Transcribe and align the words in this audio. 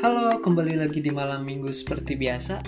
Halo, 0.00 0.40
kembali 0.40 0.80
lagi 0.80 1.04
di 1.04 1.12
malam 1.12 1.44
minggu 1.44 1.68
seperti 1.76 2.16
biasa. 2.16 2.64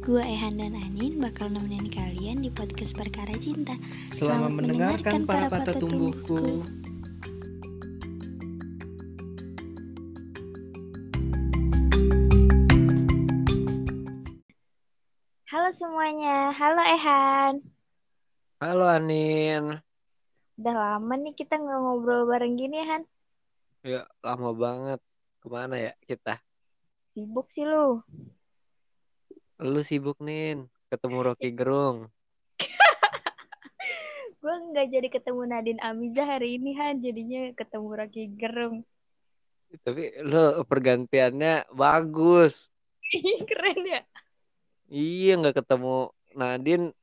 Gue 0.00 0.24
Ehan 0.24 0.56
dan 0.56 0.72
Anin 0.72 1.20
bakal 1.20 1.52
nemenin 1.52 1.92
kalian 1.92 2.40
di 2.40 2.48
podcast 2.48 2.96
Perkara 2.96 3.36
Cinta. 3.36 3.76
Selamat, 4.08 4.48
mendengarkan 4.48 5.28
para 5.28 5.52
patah 5.52 5.76
tumbuhku. 5.76 6.64
Halo 15.52 15.68
semuanya, 15.76 16.48
halo 16.56 16.80
Ehan. 16.80 17.52
Halo 18.64 18.88
Anin. 18.88 19.84
Udah 20.56 20.74
lama 20.96 21.12
nih 21.12 21.36
kita 21.36 21.60
nggak 21.60 21.76
ngobrol 21.76 22.24
bareng 22.24 22.56
gini, 22.56 22.80
Han. 22.88 23.04
Ya, 23.84 24.08
lama 24.24 24.56
banget. 24.56 25.04
Ke 25.44 25.48
mana 25.52 25.76
ya 25.76 25.92
kita? 26.08 26.40
Sibuk 27.20 27.52
sih 27.52 27.68
lu. 27.68 28.00
Lu 29.60 29.80
sibuk, 29.84 30.16
Nin. 30.24 30.72
Ketemu 30.88 31.20
Rocky 31.20 31.52
Gerung. 31.52 32.08
Gue 34.40 34.54
nggak 34.72 34.88
jadi 34.88 35.08
ketemu 35.12 35.44
Nadine 35.44 35.84
Amiza 35.84 36.24
hari 36.24 36.56
ini, 36.56 36.72
Han. 36.80 37.04
Jadinya 37.04 37.52
ketemu 37.52 37.88
Rocky 37.92 38.24
Gerung. 38.40 38.88
Tapi 39.84 40.16
lu 40.24 40.64
pergantiannya 40.64 41.68
bagus. 41.76 42.72
Keren 43.52 43.84
ya? 43.84 44.00
Iya, 44.88 45.44
nggak 45.44 45.60
ketemu 45.60 46.16
Nadine, 46.32 46.96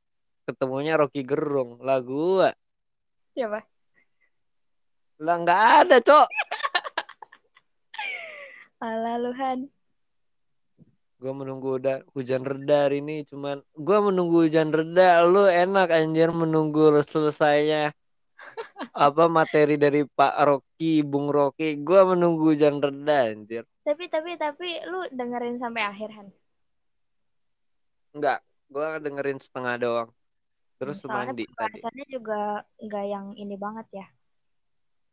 ketemunya 0.49 0.98
Rocky 0.98 1.21
Gerung. 1.21 1.77
Lah 1.85 2.02
gua. 2.02 2.57
Siapa? 3.38 3.62
Lah 5.21 5.35
nggak 5.45 5.62
ada, 5.85 6.02
Cok. 6.02 6.27
Alah 8.81 9.21
lu, 9.21 9.29
Gua 11.18 11.34
menunggu 11.34 11.82
udah 11.82 12.05
hujan 12.13 12.46
reda 12.46 12.85
hari 12.85 13.01
ini 13.01 13.26
cuman 13.26 13.57
gua 13.73 14.05
menunggu 14.05 14.46
hujan 14.46 14.70
reda 14.70 15.26
lu 15.26 15.49
enak 15.49 15.90
anjir 15.90 16.29
menunggu 16.29 16.93
selesainya 17.01 17.90
apa 19.05 19.26
materi 19.26 19.82
dari 19.82 20.05
Pak 20.05 20.34
Rocky 20.46 21.01
Bung 21.01 21.34
Rocky 21.34 21.82
gua 21.82 22.05
menunggu 22.13 22.54
hujan 22.54 22.77
reda 22.77 23.34
anjir 23.34 23.65
Tapi, 23.82 24.05
tapi, 24.13 24.35
tapi 24.37 24.70
lu 24.85 25.09
dengerin 25.09 25.57
sampai 25.57 25.84
akhir, 25.90 26.09
Han. 26.13 26.27
enggak 28.13 28.40
gua 28.70 29.02
dengerin 29.02 29.40
setengah 29.41 29.76
doang 29.81 30.09
terus 30.77 31.02
Soalnya 31.02 31.34
mandi 31.34 31.46
tadi 31.57 32.04
juga 32.13 32.62
nggak 32.77 33.05
yang 33.09 33.26
ini 33.34 33.55
banget 33.57 33.87
ya. 34.05 34.07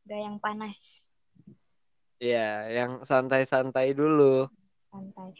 Nggak 0.04 0.20
yang 0.20 0.36
panas. 0.36 0.76
Iya 2.20 2.68
yang 2.76 2.90
santai-santai 3.08 3.96
dulu 3.96 4.48
santai. 4.92 5.32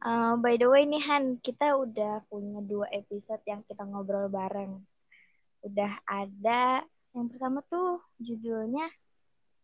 Uh, 0.00 0.34
by 0.40 0.56
the 0.56 0.64
way 0.64 0.88
nih 0.88 1.02
Han, 1.04 1.36
kita 1.44 1.76
udah 1.76 2.24
punya 2.32 2.64
dua 2.64 2.88
episode 2.88 3.44
yang 3.44 3.60
kita 3.68 3.84
ngobrol 3.84 4.32
bareng. 4.32 4.80
Udah 5.60 6.00
ada 6.08 6.84
yang 7.12 7.28
pertama 7.28 7.60
tuh 7.68 8.00
judulnya 8.16 8.88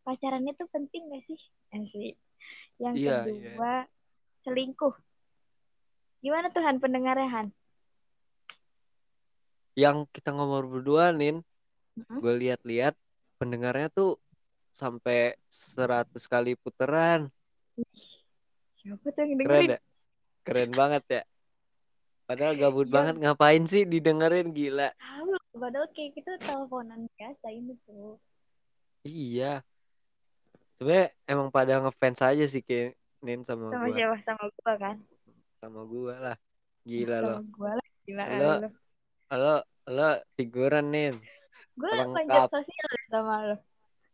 pacaran 0.05 0.45
itu 0.45 0.65
penting 0.69 1.09
gak 1.09 1.25
sih? 1.25 1.41
Yang 2.77 2.95
Iya, 3.01 3.17
kedua 3.25 3.73
selingkuh. 4.45 4.95
Gimana 6.21 6.53
tuh 6.53 6.61
Han 6.65 6.79
pendengarnya 6.85 7.29
Han? 7.33 7.49
yang 9.77 10.09
kita 10.09 10.33
ngomong 10.33 10.73
berdua 10.73 11.13
Nin 11.13 11.45
Mm-mm. 12.01 12.19
gue 12.25 12.33
lihat-lihat 12.33 12.97
pendengarnya 13.37 13.93
tuh 13.93 14.17
sampai 14.73 15.37
100 15.53 16.25
kali 16.25 16.57
puteran 16.57 17.29
Siapa 18.81 19.05
tuh 19.13 19.21
yang 19.21 19.37
Keren 19.37 19.69
dengerin? 19.69 19.77
ya? 19.77 19.81
Keren 20.47 20.71
banget 20.71 21.03
ya. 21.11 21.23
Padahal 22.25 22.55
gabut 22.55 22.87
Iya. 22.87 22.95
banget 22.95 23.15
ngapain 23.19 23.65
sih 23.65 23.83
didengerin 23.83 24.51
gila. 24.51 24.91
Tahu, 24.95 25.31
padahal 25.57 25.87
kayak 25.91 26.15
kita 26.15 26.33
teleponan 26.39 27.07
biasa 27.15 27.47
ini 27.51 27.75
tuh. 27.83 28.19
Iya. 29.03 29.63
Sebenarnya 30.77 31.07
emang 31.25 31.49
pada 31.51 31.79
ngefans 31.81 32.21
aja 32.21 32.45
sih 32.45 32.61
kayak 32.61 32.95
Nin 33.19 33.43
sama, 33.43 33.71
Sama 33.71 33.87
gua. 33.87 33.97
siapa? 33.97 34.17
Sama 34.23 34.45
gua 34.53 34.73
kan? 34.77 34.97
Sama 35.57 35.81
gua 35.83 36.15
lah. 36.21 36.37
Gila 36.85 37.17
Sama 37.17 37.27
loh. 37.27 37.39
gua 37.49 37.73
lah. 37.75 37.89
Gila 38.05 38.23
Lo- 38.29 38.61
lo. 38.61 38.69
Lo 39.33 39.55
lo 39.89 40.09
figuran 40.35 40.87
Nin. 40.89 41.15
Gue 41.75 41.91
lengkap. 41.91 42.15
panjat 42.17 42.49
sosial 42.53 42.89
ya 42.89 43.05
sama 43.09 43.35
lo. 43.45 43.57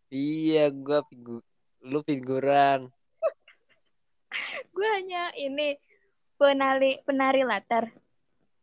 Iya, 0.08 0.64
gua 0.70 1.00
figu 1.04 1.36
lu 1.82 1.98
figuran. 2.02 2.88
gue 4.72 4.88
hanya 4.92 5.28
ini 5.34 5.76
penari 6.42 6.98
penari 7.06 7.46
latar. 7.46 7.94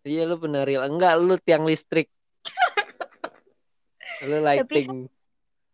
Iya 0.03 0.27
lu 0.27 0.35
penari 0.35 0.75
enggak 0.75 1.15
lu 1.15 1.39
tiang 1.39 1.63
listrik. 1.63 2.11
lu 4.27 4.43
lighting. 4.43 5.07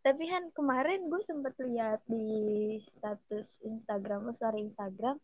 tapi 0.05 0.29
kan 0.29 0.53
kemarin 0.53 1.09
gue 1.09 1.17
sempet 1.25 1.57
lihat 1.65 1.97
di 2.05 2.77
status 2.77 3.49
Instagram 3.65 4.29
lo 4.29 4.37
story 4.37 4.69
Instagram 4.69 5.17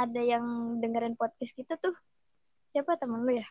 ada 0.00 0.20
yang 0.24 0.44
dengerin 0.80 1.20
podcast 1.20 1.52
kita 1.52 1.76
tuh. 1.76 1.92
Siapa? 2.72 2.96
Temen 2.96 3.28
lu 3.28 3.36
ya? 3.36 3.44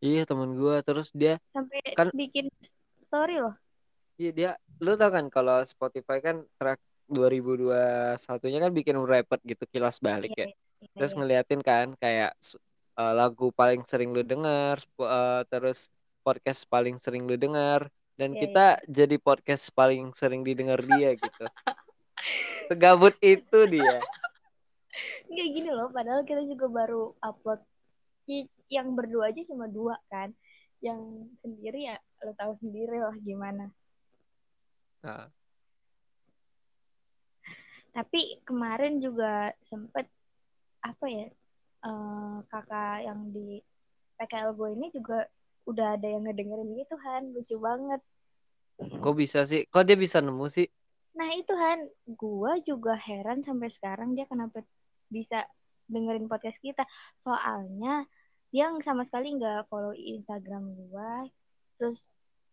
Iya 0.00 0.24
temen 0.24 0.56
gua. 0.56 0.80
Terus 0.80 1.12
dia 1.12 1.36
sampai 1.52 1.84
Kan- 1.92 2.16
bikin 2.16 2.48
story 3.04 3.44
loh. 3.44 3.52
Iya 4.16 4.30
dia, 4.30 4.50
lu 4.78 4.94
tau 4.94 5.10
kan 5.10 5.26
kalau 5.26 5.60
Spotify 5.66 6.22
kan 6.22 6.46
track 6.54 6.78
2021-nya 7.10 8.58
kan 8.62 8.72
bikin 8.72 8.96
rapid 9.02 9.40
gitu 9.42 9.64
kilas 9.68 9.98
balik 9.98 10.32
ya. 10.38 10.48
Terus 10.92 11.12
iya. 11.14 11.18
ngeliatin 11.18 11.60
kan 11.64 11.88
kayak 11.96 12.36
uh, 13.00 13.12
lagu 13.16 13.48
paling 13.54 13.80
sering 13.88 14.12
lu 14.12 14.20
denger, 14.20 14.76
uh, 15.00 15.42
terus 15.48 15.88
podcast 16.20 16.68
paling 16.68 17.00
sering 17.00 17.24
lu 17.24 17.40
denger 17.40 17.88
dan 18.20 18.36
Iya, 18.36 18.40
kita 18.46 18.66
jadi 18.86 19.16
podcast 19.16 19.72
paling 19.72 20.12
sering 20.12 20.44
didengar 20.44 20.80
dia 20.90 21.16
gitu. 21.16 21.44
Segabut 22.68 23.16
itu 23.24 23.58
dia. 23.68 23.98
Nggak 25.28 25.48
gini 25.50 25.70
loh 25.72 25.88
padahal 25.90 26.22
kita 26.22 26.44
juga 26.46 26.66
baru 26.70 27.12
upload 27.20 27.60
yang 28.72 28.96
berdua 28.96 29.28
aja 29.28 29.44
cuma 29.44 29.68
dua 29.68 30.00
kan 30.08 30.32
yang 30.80 31.28
sendiri 31.44 31.92
ya 31.92 31.96
lo 32.24 32.32
tahu 32.32 32.56
sendiri 32.60 32.96
lah 32.96 33.12
gimana 33.20 33.68
Nah, 35.04 35.28
Tapi 37.92 38.40
kemarin 38.48 39.04
juga 39.04 39.52
sempet 39.68 40.08
apa 40.84 41.06
ya 41.08 41.26
eh, 41.84 42.36
kakak 42.52 43.08
yang 43.08 43.32
di 43.32 43.64
PKL 44.20 44.52
gue 44.54 44.68
ini 44.76 44.86
juga 44.94 45.26
udah 45.64 45.96
ada 45.96 46.06
yang 46.06 46.28
ngedengerin 46.28 46.76
gitu 46.76 46.94
Han 47.00 47.32
lucu 47.32 47.56
banget. 47.56 48.00
kok 48.74 49.14
bisa 49.16 49.46
sih? 49.48 49.64
Kok 49.70 49.84
dia 49.86 49.96
bisa 49.96 50.20
nemu 50.20 50.46
sih? 50.50 50.68
Nah 51.16 51.30
itu 51.32 51.54
Han 51.56 51.88
gue 52.10 52.52
juga 52.68 52.94
heran 52.98 53.40
sampai 53.46 53.72
sekarang 53.72 54.12
dia 54.12 54.28
kenapa 54.28 54.60
bisa 55.08 55.48
dengerin 55.88 56.28
podcast 56.28 56.58
kita. 56.60 56.84
Soalnya 57.24 58.04
dia 58.52 58.70
sama 58.84 59.08
sekali 59.08 59.34
nggak 59.34 59.66
follow 59.72 59.96
Instagram 59.96 60.74
gue. 60.76 61.12
Terus 61.80 61.98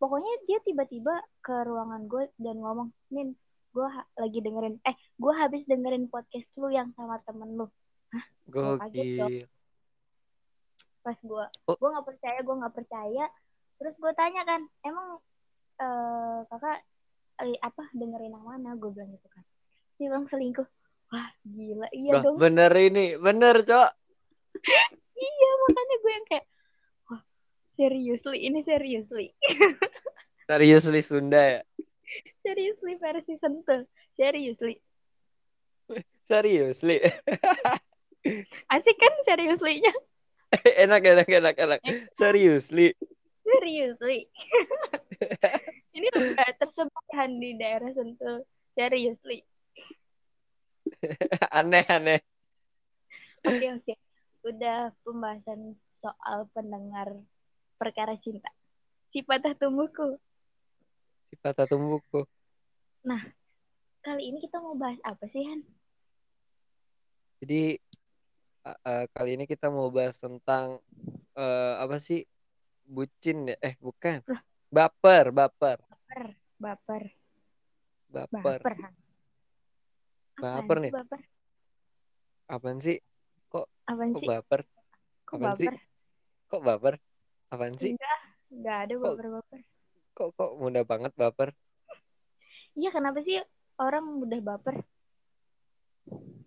pokoknya 0.02 0.34
dia 0.50 0.58
tiba-tiba 0.66 1.14
ke 1.46 1.56
ruangan 1.68 2.08
gue 2.10 2.32
dan 2.42 2.58
ngomong 2.58 2.90
Nin 3.14 3.36
gue 3.72 3.88
lagi 4.20 4.40
dengerin 4.44 4.84
eh 4.84 4.96
gue 5.16 5.32
habis 5.32 5.64
dengerin 5.64 6.12
podcast 6.12 6.44
lu 6.60 6.68
yang 6.68 6.92
sama 6.92 7.24
temen 7.24 7.56
lu 7.56 7.72
Dong. 8.12 8.78
Gokil. 8.80 9.48
pas 11.02 11.18
gue 11.18 11.46
Oh. 11.66 11.74
gue 11.74 11.90
nggak 11.90 12.08
percaya 12.08 12.40
gue 12.40 12.56
nggak 12.62 12.76
percaya 12.78 13.26
terus 13.76 13.98
gue 13.98 14.14
tanya 14.14 14.46
kan 14.46 14.62
emang 14.86 15.18
eh, 15.76 16.40
kakak 16.46 16.86
eh, 17.42 17.58
apa 17.58 17.90
dengerin 17.92 18.38
yang 18.38 18.46
mana 18.46 18.78
gue 18.78 18.86
bilang 18.94 19.10
gitu 19.10 19.26
kan 19.34 19.42
dia 19.98 20.14
bilang 20.14 20.30
selingkuh 20.30 20.68
wah 21.10 21.28
gila 21.42 21.90
iya 21.90 22.12
Wah, 22.14 22.22
dong 22.22 22.38
bener 22.38 22.70
ini, 22.78 23.18
bener 23.18 23.66
cok. 23.66 23.90
iya 25.18 25.50
makanya 25.66 25.96
gue 25.98 26.12
yang 26.14 26.26
kayak 26.30 26.46
wah 27.10 27.22
seriously 27.74 28.38
ini 28.42 28.60
seriously 28.62 29.28
Seriously 30.52 31.02
Sunda 31.02 31.42
ya? 31.42 31.62
seriously 32.46 32.94
versi 33.02 33.42
sentuh 33.42 33.90
seriously 34.14 34.78
Seriously. 36.32 37.02
Seriously-nya 39.62 39.94
enak, 40.84 41.02
enak, 41.06 41.30
enak, 41.30 41.56
enak. 41.56 41.80
Seriously. 42.18 42.98
seriously 43.46 44.28
ini 45.98 46.08
udah 46.12 46.50
tersebar 46.58 47.30
di 47.30 47.50
daerah 47.56 47.94
sentuh 47.94 48.42
seriously 48.74 49.46
aneh, 51.58 51.86
aneh. 51.88 52.20
Oke 53.48 53.74
oke, 53.74 53.94
udah 54.46 54.92
pembahasan 55.02 55.74
soal 56.04 56.46
pendengar 56.52 57.16
perkara 57.80 58.18
cinta. 58.22 58.52
Si 59.10 59.24
patah 59.26 59.56
tumbuhku. 59.58 60.20
Si 61.32 61.36
patah 61.42 61.66
tumbuhku. 61.66 62.28
Nah, 63.08 63.24
Kali 64.02 64.34
ini 64.34 64.42
kita 64.42 64.58
mau 64.58 64.74
bahas 64.74 64.98
apa 65.06 65.30
sih, 65.30 65.46
Han? 65.46 65.62
Jadi 67.46 67.78
uh, 68.66 69.06
kali 69.14 69.38
ini 69.38 69.46
kita 69.50 69.70
mau 69.74 69.90
bahas 69.90 70.18
tentang 70.18 70.78
uh, 71.36 71.74
apa 71.82 71.98
sih 71.98 72.26
bucin 72.86 73.50
ya? 73.52 73.58
Eh 73.62 73.76
bukan. 73.82 74.22
Baper, 74.72 75.36
baper, 75.36 75.78
Baper, 75.84 76.24
baper, 76.62 77.04
baper. 78.10 78.62
baper. 78.62 78.92
Baper 80.42 80.78
sih 80.78 80.84
nih. 80.88 80.92
Baper. 80.94 81.22
Apaan 82.52 82.78
sih? 82.80 82.98
Apaan 83.88 84.10
Kok 84.16 84.22
sih? 84.24 84.30
baper? 84.30 84.62
Kok 85.28 85.36
apaan 85.36 85.56
sih? 85.60 85.68
baper? 85.68 85.76
Kok 86.48 86.62
baper? 86.64 86.94
Apaan 87.52 87.76
sih? 87.76 87.92
Enggak, 87.96 88.20
enggak 88.52 88.78
ada 88.88 88.94
Kok- 88.94 89.04
baper-baper. 89.04 89.60
Kok 90.12 90.30
kok 90.36 90.52
mudah 90.60 90.84
banget 90.84 91.12
baper? 91.16 91.50
Iya, 92.76 92.90
kenapa 92.96 93.20
sih 93.24 93.40
orang 93.80 94.04
mudah 94.08 94.40
baper? 94.40 94.76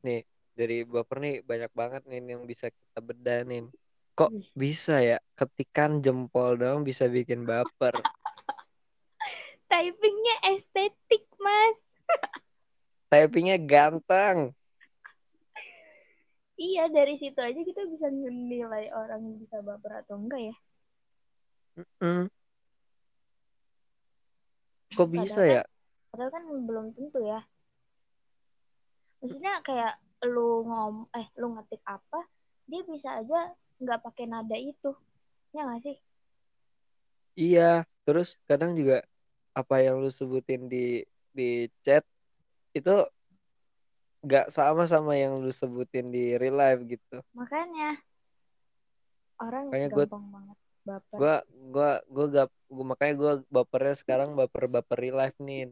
Nih, 0.04 0.24
dari 0.54 0.86
baper 0.86 1.18
nih 1.18 1.34
banyak 1.42 1.72
banget 1.74 2.02
nih 2.06 2.22
yang 2.22 2.46
bisa 2.46 2.70
kita 2.70 3.00
bedanin. 3.02 3.68
Kok 4.14 4.30
Wih. 4.30 4.46
bisa 4.54 5.02
ya 5.02 5.18
ketikan 5.34 5.98
jempol 5.98 6.54
doang 6.54 6.86
bisa 6.86 7.10
bikin 7.10 7.42
baper? 7.42 7.98
Typingnya 9.70 10.36
estetik, 10.54 11.26
Mas. 11.42 11.76
Typingnya 13.10 13.58
ganteng. 13.58 14.54
Iya, 16.54 16.86
dari 16.94 17.18
situ 17.18 17.34
aja 17.42 17.58
kita 17.58 17.82
bisa 17.90 18.06
menilai 18.14 18.86
orang 18.94 19.42
bisa 19.42 19.58
baper 19.58 20.06
atau 20.06 20.14
enggak 20.22 20.54
ya. 20.54 20.56
Mm. 21.98 22.30
Kok 24.94 25.08
bisa 25.10 25.42
Padahal 25.42 25.50
ya? 25.50 25.62
Padahal 26.14 26.30
kan 26.30 26.44
belum 26.46 26.86
tentu 26.94 27.18
ya. 27.26 27.42
Maksudnya 29.18 29.58
kayak 29.66 29.98
lu 30.26 30.64
ngom 30.66 30.94
eh 31.16 31.26
lu 31.40 31.54
ngetik 31.54 31.82
apa, 31.86 32.20
dia 32.68 32.80
bisa 32.88 33.20
aja 33.20 33.52
nggak 33.80 34.00
pakai 34.04 34.24
nada 34.28 34.56
itu. 34.56 34.90
Ya 35.54 35.64
nggak 35.68 35.82
sih? 35.84 35.96
Iya, 37.34 37.82
terus 38.06 38.38
kadang 38.46 38.72
juga 38.78 39.02
apa 39.54 39.82
yang 39.82 39.98
lu 40.02 40.10
sebutin 40.10 40.66
di 40.70 41.02
di 41.34 41.66
chat 41.82 42.02
itu 42.74 42.90
gak 44.24 44.48
sama 44.48 44.88
sama 44.88 45.12
yang 45.18 45.36
lu 45.36 45.50
sebutin 45.52 46.08
di 46.14 46.38
real 46.40 46.56
life 46.56 46.80
gitu. 46.88 47.20
Makanya 47.36 48.00
orang 49.42 49.68
Makanya 49.68 49.88
gua- 49.92 50.08
gampang 50.08 50.26
banget 50.32 50.58
baper. 50.84 51.18
Gua 51.20 51.34
gua 51.74 51.90
gua 52.08 52.26
gak 52.32 52.48
gua, 52.72 52.84
makanya 52.90 53.14
gua 53.20 53.32
bapernya 53.52 53.94
sekarang 53.98 54.30
baper-baper 54.38 54.96
real 54.96 55.18
life 55.20 55.36
nih. 55.42 55.70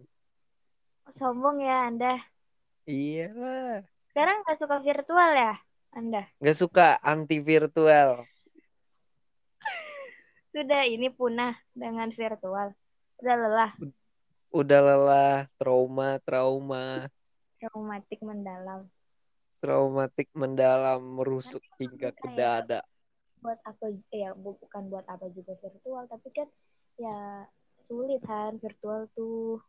Sombong 1.17 1.59
ya 1.61 1.89
Anda. 1.89 2.13
Iyalah. 2.87 3.87
Sekarang 4.13 4.45
nggak 4.45 4.59
suka 4.61 4.77
virtual 4.85 5.31
ya 5.33 5.55
Anda? 5.97 6.23
Gak 6.37 6.57
suka 6.61 7.01
anti 7.01 7.41
virtual. 7.41 8.29
Sudah 10.53 10.85
ini 10.85 11.09
punah 11.09 11.57
dengan 11.73 12.13
virtual. 12.13 12.77
Udah 13.25 13.37
lelah, 13.41 13.73
Udah 14.53 14.81
lelah, 14.85 15.39
trauma, 15.57 16.21
trauma, 16.29 17.09
traumatik 17.57 18.21
mendalam. 18.21 18.85
traumatik 19.65 20.29
mendalam 20.37 21.01
merusuk 21.01 21.63
Tapi 21.63 21.81
hingga 21.89 22.11
ke 22.13 22.29
dada. 22.37 22.81
Buat 23.41 23.63
apa 23.65 23.95
ya 24.13 24.37
bu- 24.37 24.61
bukan 24.61 24.93
buat 24.93 25.09
apa 25.09 25.25
juga 25.33 25.57
virtual, 25.57 26.05
tapi 26.05 26.29
kan 26.37 26.49
ya 27.01 27.49
sulit 27.89 28.21
kan 28.29 28.61
virtual 28.61 29.09
tuh. 29.17 29.63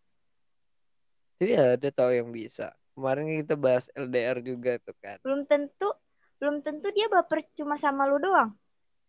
Jadi 1.40 1.54
ada 1.56 1.90
tahu 1.96 2.12
yang 2.12 2.28
bisa. 2.34 2.76
Kemarin 2.94 3.26
kita 3.42 3.58
bahas 3.58 3.90
LDR 3.98 4.38
juga 4.40 4.78
tuh 4.78 4.94
kan. 5.02 5.18
belum 5.26 5.50
tentu 5.50 5.90
belum 6.38 6.60
tentu 6.62 6.92
dia 6.92 7.08
baper 7.08 7.42
cuma 7.56 7.80
sama 7.80 8.04
lu 8.04 8.20
doang 8.20 8.52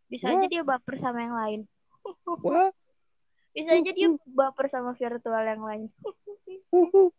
bisa 0.07 0.31
Wah. 0.31 0.39
aja 0.39 0.47
dia 0.47 0.63
baper 0.63 0.95
sama 0.97 1.19
yang 1.19 1.35
lain 1.35 1.61
Wah, 2.47 2.71
bisa 3.51 3.75
aja 3.75 3.91
dia 3.91 4.09
baper 4.25 4.71
sama 4.71 4.95
virtual 4.95 5.43
yang 5.43 5.61
lain 5.61 5.91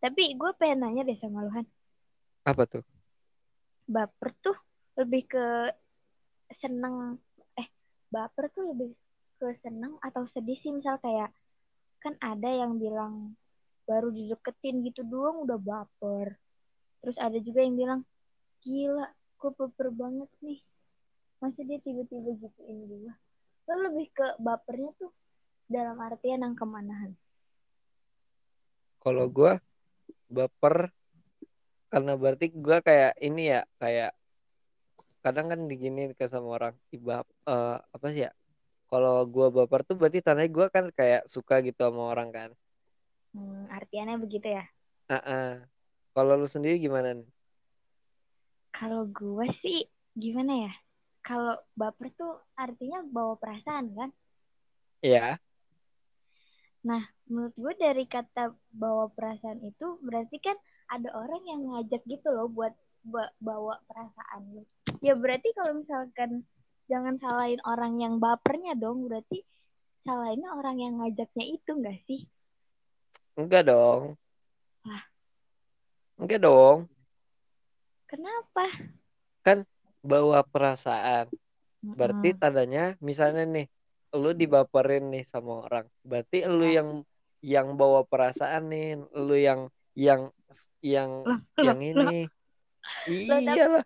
tapi 0.00 0.22
gue 0.32 0.50
pengen 0.56 0.78
nanya 0.82 1.04
deh 1.04 1.18
sama 1.18 1.44
lu 1.44 1.52
Han 1.52 1.66
apa 2.46 2.64
tuh? 2.64 2.80
baper 3.84 4.32
tuh 4.40 4.56
lebih 4.96 5.28
ke 5.28 5.46
seneng 6.56 7.20
eh 7.54 7.68
baper 8.08 8.48
tuh 8.50 8.72
lebih 8.72 8.96
ke 9.36 9.52
seneng 9.60 10.00
atau 10.00 10.24
sedih 10.32 10.56
sih 10.58 10.72
misal 10.72 10.96
kayak 10.98 11.28
kan 12.06 12.14
ada 12.22 12.46
yang 12.46 12.78
bilang 12.78 13.34
baru 13.90 14.14
dideketin 14.14 14.86
gitu 14.86 15.02
doang 15.02 15.42
udah 15.42 15.58
baper. 15.58 16.38
Terus 17.02 17.18
ada 17.18 17.38
juga 17.42 17.66
yang 17.66 17.74
bilang 17.74 18.00
gila 18.62 19.10
gue 19.42 19.50
baper 19.50 19.90
banget 19.90 20.30
nih. 20.38 20.62
Masa 21.42 21.60
dia 21.66 21.82
tiba-tiba 21.82 22.38
gituin 22.38 22.78
gue 22.86 23.14
lo 23.66 23.74
lebih 23.90 24.06
ke 24.14 24.26
bapernya 24.38 24.94
tuh 24.94 25.10
dalam 25.66 25.98
artian 25.98 26.46
yang 26.46 26.54
kemanahan. 26.54 27.12
Kalau 29.02 29.26
gua 29.26 29.58
baper 30.30 30.90
karena 31.90 32.14
berarti 32.14 32.50
gua 32.54 32.78
kayak 32.82 33.18
ini 33.18 33.54
ya, 33.54 33.62
kayak 33.82 34.14
kadang 35.22 35.50
kan 35.50 35.66
digini 35.66 36.14
ke 36.14 36.30
sama 36.30 36.54
orang 36.54 36.74
ibab 36.94 37.26
eh, 37.50 37.78
apa 37.82 38.06
sih 38.14 38.30
ya? 38.30 38.32
Kalau 38.90 39.14
gua 39.34 39.46
baper 39.56 39.80
tuh 39.88 39.96
berarti 40.00 40.18
tandanya 40.26 40.50
gua 40.56 40.66
kan 40.76 40.84
kayak 40.98 41.22
suka 41.34 41.54
gitu 41.66 41.80
sama 41.86 42.02
orang 42.12 42.28
kan. 42.36 42.50
hmm, 43.34 43.70
artiannya 43.76 44.16
begitu 44.22 44.48
ya 44.58 44.64
Ah, 45.14 45.52
Kalau 46.14 46.32
lu 46.40 46.46
sendiri 46.54 46.76
gimana 46.84 47.08
nih? 47.18 47.28
Kalau 48.76 49.02
gue 49.18 49.46
sih 49.62 49.78
gimana 50.22 50.52
ya? 50.64 50.72
Kalau 51.26 51.54
baper 51.80 52.08
tuh 52.20 52.32
artinya 52.64 52.98
bawa 53.14 53.34
perasaan 53.42 53.86
kan? 53.98 54.10
Ya, 55.02 55.38
Menurut 57.26 57.54
gue 57.58 57.74
dari 57.82 58.04
kata 58.06 58.54
bawa 58.70 59.10
perasaan 59.10 59.58
itu 59.66 59.98
berarti 60.06 60.38
kan 60.38 60.54
ada 60.86 61.10
orang 61.18 61.42
yang 61.50 61.60
ngajak 61.66 62.02
gitu 62.06 62.28
loh 62.30 62.46
buat 62.46 62.70
ba- 63.02 63.34
bawa 63.42 63.82
perasaan. 63.90 64.62
Ya 65.02 65.18
berarti 65.18 65.50
kalau 65.58 65.82
misalkan 65.82 66.46
jangan 66.86 67.18
salahin 67.18 67.60
orang 67.66 67.98
yang 67.98 68.18
bapernya 68.18 68.74
dong, 68.78 69.06
berarti 69.10 69.42
salahinnya 70.02 70.50
orang 70.54 70.76
yang 70.78 70.92
ngajaknya 71.02 71.44
itu 71.46 71.70
enggak 71.74 71.98
sih? 72.06 72.20
enggak 73.36 73.68
dong. 73.68 74.16
Lah. 74.88 75.04
Enggak 76.16 76.40
dong. 76.40 76.78
Kenapa? 78.06 78.64
Bawa 80.06 80.46
perasaan. 80.46 81.26
Berarti 81.82 82.32
tandanya 82.38 82.94
misalnya 83.02 83.42
nih, 83.42 83.66
lu 84.14 84.30
dibaperin 84.32 85.10
nih 85.10 85.26
sama 85.26 85.66
orang. 85.66 85.86
Berarti 86.06 86.46
lu 86.46 86.62
Ya. 86.66 86.80
yang 86.80 86.88
yang 87.42 87.68
bawa 87.74 88.06
perasaan 88.06 88.70
nih, 88.70 89.02
lu 89.18 89.34
yang 89.34 89.68
yang 89.98 90.30
yang 90.80 91.10
Lah, 91.26 91.40
yang 91.58 91.78
lah, 91.78 91.90
ini. 91.90 92.18
Tapi- 93.26 93.44
Iyalah. 93.50 93.84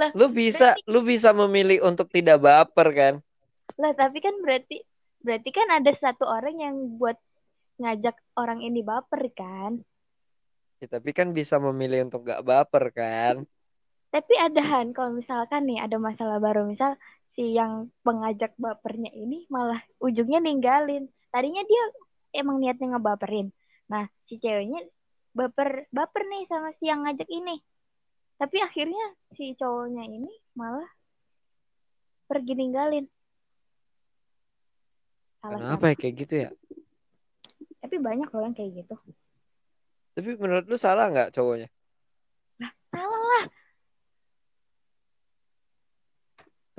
Lah, 0.00 0.10
Lu 0.16 0.32
bisa 0.32 0.72
lu 0.88 1.04
bisa 1.04 1.36
memilih 1.36 1.84
untuk 1.84 2.08
tidak 2.08 2.40
baper 2.40 2.88
kan? 2.96 3.14
Lah 3.76 3.92
tapi 3.92 4.24
kan 4.24 4.32
berarti 4.40 4.80
berarti 5.20 5.50
kan 5.52 5.68
ada 5.68 5.92
satu 5.92 6.24
orang 6.24 6.56
yang 6.56 6.74
buat 6.96 7.20
ngajak 7.76 8.16
orang 8.40 8.64
ini 8.64 8.80
baper 8.80 9.28
kan? 9.36 9.80
Ya, 10.80 10.88
tapi 10.88 11.12
kan 11.12 11.36
bisa 11.36 11.60
memilih 11.60 12.08
untuk 12.08 12.24
gak 12.24 12.40
baper 12.40 12.88
kan? 12.96 13.44
Tapi 14.08 14.34
ada 14.40 14.64
Han, 14.64 14.96
kalau 14.96 15.12
misalkan 15.12 15.68
nih 15.68 15.84
ada 15.84 16.00
masalah 16.00 16.40
baru, 16.40 16.64
misal 16.64 16.96
si 17.36 17.52
yang 17.54 17.92
pengajak 18.02 18.56
bapernya 18.56 19.12
ini 19.12 19.44
malah 19.52 19.78
ujungnya 20.00 20.40
ninggalin. 20.40 21.06
Tadinya 21.28 21.62
dia 21.62 21.82
emang 22.34 22.58
niatnya 22.58 22.96
ngebaperin. 22.96 23.52
Nah, 23.92 24.08
si 24.24 24.40
ceweknya 24.40 24.82
baper 25.36 25.86
baper 25.94 26.22
nih 26.26 26.42
sama 26.48 26.74
si 26.74 26.88
yang 26.88 27.06
ngajak 27.06 27.28
ini. 27.30 27.60
Tapi 28.40 28.56
akhirnya 28.56 29.04
si 29.36 29.52
cowoknya 29.52 30.08
ini 30.08 30.32
malah 30.56 30.88
pergi 32.24 32.56
ninggalin. 32.56 33.04
Salah 35.44 35.60
Kenapa 35.60 35.92
ya 35.92 35.96
kayak 36.00 36.14
gitu 36.24 36.34
ya? 36.48 36.50
Tapi 37.84 37.96
banyak 38.00 38.32
loh 38.32 38.42
yang 38.48 38.56
kayak 38.56 38.80
gitu. 38.80 38.96
Tapi 40.16 40.40
menurut 40.40 40.64
lu 40.64 40.80
salah 40.80 41.12
nggak 41.12 41.36
cowoknya? 41.36 41.68
Salah 42.88 43.20
lah. 43.20 43.44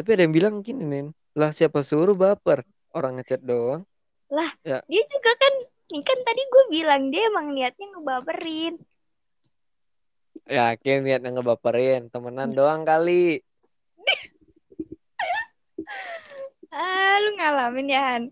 Tapi 0.01 0.09
ada 0.17 0.25
yang 0.25 0.33
bilang 0.33 0.65
gini 0.65 0.81
nih, 0.81 1.13
lah 1.37 1.53
siapa 1.53 1.85
suruh 1.85 2.17
baper? 2.17 2.65
Orang 2.89 3.21
ngechat 3.21 3.45
doang. 3.45 3.85
Dia 4.65 5.03
juga 5.07 5.31
kan, 5.37 5.53
ini 5.93 6.01
kan 6.01 6.19
tadi 6.25 6.41
gue 6.41 6.63
bilang 6.73 7.13
dia 7.13 7.29
emang 7.29 7.53
niatnya 7.53 7.85
ngebaperin. 7.93 8.81
Yakin 10.57 10.97
niatnya 11.05 11.29
ngebaperin, 11.35 12.01
temenan 12.13 12.49
doang 12.57 12.81
kali. 12.89 13.41
Ah, 16.71 17.15
lu 17.23 17.29
ngalamin 17.35 17.91
ya 17.93 18.01
Han. 18.15 18.23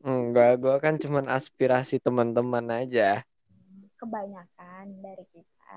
Enggak, 0.00 0.50
gua 0.62 0.76
kan 0.84 0.94
cuman 1.02 1.26
aspirasi 1.36 1.94
teman-teman 2.04 2.66
aja. 2.80 3.20
kebanyakan 4.00 4.86
dari 5.04 5.24
kita 5.28 5.76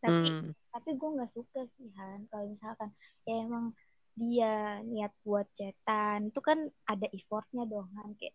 tapi 0.00 0.08
Mm-mm. 0.08 0.54
tapi 0.70 0.90
gue 0.96 1.10
nggak 1.18 1.32
suka 1.34 1.60
sih 1.76 1.90
Han 1.98 2.30
kalau 2.30 2.54
misalkan 2.54 2.90
ya 3.26 3.34
emang 3.42 3.74
dia 4.14 4.80
niat 4.86 5.12
buat 5.26 5.50
cetan 5.58 6.30
itu 6.30 6.40
kan 6.40 6.70
ada 6.86 7.06
effortnya 7.10 7.66
dong 7.66 7.90
Han 7.98 8.14
kayak 8.16 8.32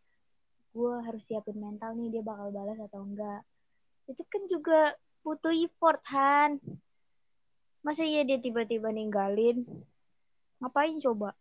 gue 0.75 0.93
harus 1.07 1.23
siapin 1.25 1.57
mental 1.57 1.95
nih 1.95 2.19
dia 2.19 2.23
bakal 2.27 2.51
balas 2.51 2.77
atau 2.77 3.01
enggak 3.07 3.41
itu 4.05 4.23
kan 4.29 4.43
juga 4.49 4.79
butuh 5.25 5.53
effort 5.53 6.01
Han. 6.13 6.61
Masa 7.81 8.01
iya 8.05 8.25
dia 8.25 8.41
tiba-tiba 8.41 8.89
ninggalin? 8.89 9.65
Ngapain 10.61 10.97
coba? 11.01 11.33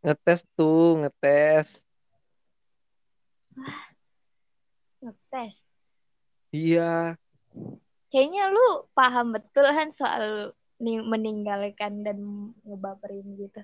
Ngetes 0.00 0.48
tuh 0.56 0.96
ngetes. 1.04 1.84
Ngetes. 5.04 5.54
Iya. 6.52 7.16
Kayaknya 8.10 8.44
lu 8.48 8.88
paham 8.96 9.36
betul 9.36 9.68
Han 9.68 9.92
soal 9.96 10.56
ning- 10.80 11.04
meninggalkan 11.04 12.00
dan 12.00 12.18
ngebaperin 12.64 13.36
gitu. 13.36 13.60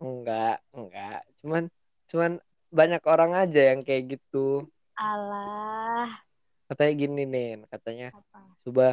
Enggak 0.00 0.64
enggak. 0.72 1.20
Cuman 1.44 1.68
cuman 2.08 2.32
banyak 2.72 3.02
orang 3.04 3.32
aja 3.36 3.76
yang 3.76 3.84
kayak 3.84 4.16
gitu 4.16 4.66
alah. 4.96 6.08
Katanya 6.68 6.92
gini 6.96 7.22
nih 7.28 7.48
katanya 7.68 8.08
apa? 8.16 8.40
Coba 8.64 8.86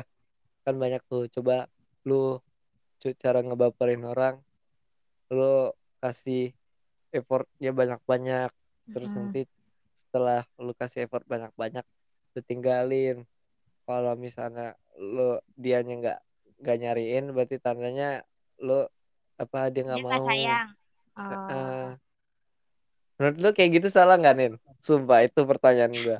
kan 0.67 0.75
banyak 0.75 1.01
tuh 1.07 1.31
coba 1.31 1.71
lu 2.03 2.37
cara 2.99 3.39
ngebaperin 3.39 4.03
orang 4.03 4.43
lu 5.31 5.71
kasih 6.03 6.51
effortnya 7.15 7.71
banyak-banyak 7.71 8.51
terus 8.91 9.13
Mm-mm. 9.15 9.31
nanti 9.31 9.41
setelah 9.95 10.43
lu 10.57 10.73
kasih 10.73 11.05
effort 11.05 11.23
banyak-banyak 11.29 11.85
lu 12.33 12.41
tinggalin. 12.43 13.23
Kalau 13.85 14.13
misalnya 14.13 14.77
lu 14.97 15.37
dianya 15.57 15.93
nggak 15.97 16.19
nggak 16.59 16.77
nyariin 16.81 17.25
berarti 17.31 17.57
tandanya 17.57 18.21
lu 18.59 18.83
apa 19.39 19.71
dia 19.71 19.87
nggak 19.87 20.03
mau. 20.03 20.25
sayang. 20.27 20.69
Oh. 21.19 21.87
Menurut 23.19 23.37
lu 23.43 23.49
kayak 23.57 23.71
gitu 23.77 23.87
salah 23.97 24.15
nggak 24.21 24.35
nin 24.39 24.53
sumpah 24.87 25.19
itu 25.27 25.41
pertanyaan 25.51 25.93
gua 26.05 26.19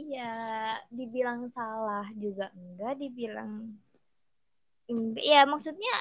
Iya, 0.00 0.22
dibilang 0.96 1.40
salah 1.56 2.06
juga 2.22 2.46
enggak, 2.58 2.92
dibilang 3.02 3.52
enggak. 4.92 5.24
Ya, 5.32 5.40
maksudnya 5.52 5.92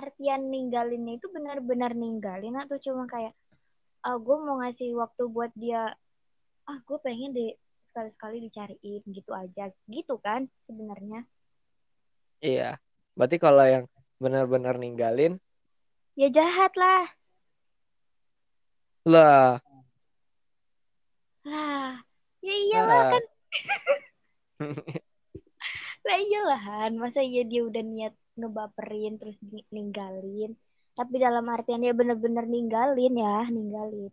artian 0.00 0.42
ninggalinnya 0.52 1.12
itu 1.18 1.26
benar-benar 1.36 1.92
ninggalin 2.02 2.56
atau 2.62 2.76
cuma 2.84 3.04
kayak, 3.14 3.32
ah 4.06 4.16
gue 4.26 4.36
mau 4.46 4.56
ngasih 4.62 4.90
waktu 5.02 5.22
buat 5.34 5.52
dia, 5.62 5.82
ah 6.70 6.78
gue 6.88 6.98
pengen 7.06 7.30
deh 7.38 7.52
sekali-sekali 7.90 8.36
dicariin 8.46 9.02
gitu 9.18 9.32
aja, 9.42 9.64
gitu 9.94 10.14
kan 10.26 10.42
sebenarnya. 10.66 11.20
iya 12.48 12.64
berarti 13.16 13.36
kalau 13.44 13.64
yang 13.74 13.84
benar-benar 14.22 14.74
ninggalin 14.82 15.32
Ya 16.20 16.28
jahat 16.30 16.72
lah, 16.78 17.06
lah 19.04 19.60
lah. 21.44 22.04
Ya 22.44 22.54
iyalah 22.64 23.00
lah 23.00 23.04
kan, 23.10 23.24
lah 26.06 26.16
iyalah. 26.24 26.60
Masa 27.02 27.20
iya 27.30 27.40
dia 27.50 27.60
udah 27.68 27.82
niat 27.92 28.14
ngebaperin 28.38 29.12
terus 29.20 29.36
ni- 29.52 29.68
ninggalin. 29.74 30.50
Tapi 30.98 31.14
dalam 31.24 31.44
artian 31.54 31.82
dia 31.84 31.92
bener-bener 32.00 32.44
ninggalin 32.54 33.12
ya, 33.24 33.34
ninggalin. 33.54 34.12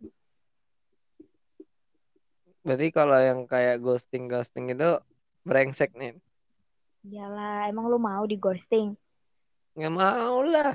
berarti 2.66 2.86
kalau 2.98 3.18
yang 3.28 3.40
kayak 3.52 3.76
ghosting 3.84 4.24
ghosting 4.32 4.66
itu 4.74 4.88
brengsek 5.48 5.90
nih 6.00 6.12
Iyalah, 7.06 7.66
emang 7.70 7.86
lu 7.90 7.98
mau 8.08 8.22
di 8.30 8.36
ghosting? 8.44 8.88
nggak 9.76 9.92
mau 9.98 10.36
lah 10.52 10.70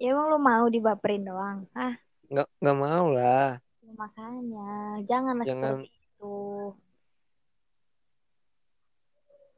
Ya 0.00 0.06
emang 0.12 0.26
lu 0.32 0.38
mau 0.48 0.64
dibaperin 0.74 1.22
doang? 1.28 1.58
Hah? 1.76 1.94
Nggak 2.34 2.46
nggak 2.60 2.76
mau 2.84 3.06
lah 3.14 3.62
Ya, 3.84 3.92
makanya, 4.00 4.66
Jangan. 5.46 5.76
seperti 5.78 5.88
itu. 5.94 6.34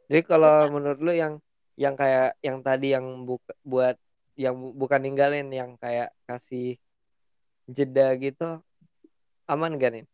jadi 0.06 0.20
kalau 0.22 0.70
menurut 0.70 0.98
lu 1.02 1.12
yang 1.14 1.34
yang 1.76 1.94
kayak 1.98 2.36
yang 2.40 2.58
tadi 2.64 2.86
yang 2.96 3.06
buka, 3.28 3.52
buat 3.66 3.96
yang 4.36 4.54
bu- 4.56 4.76
bukan 4.76 5.00
ninggalin 5.02 5.48
yang 5.52 5.70
kayak 5.80 6.12
kasih 6.28 6.76
jeda 7.66 8.14
gitu 8.20 8.62
aman 9.48 9.74
gak 9.80 9.90
nih 9.94 10.04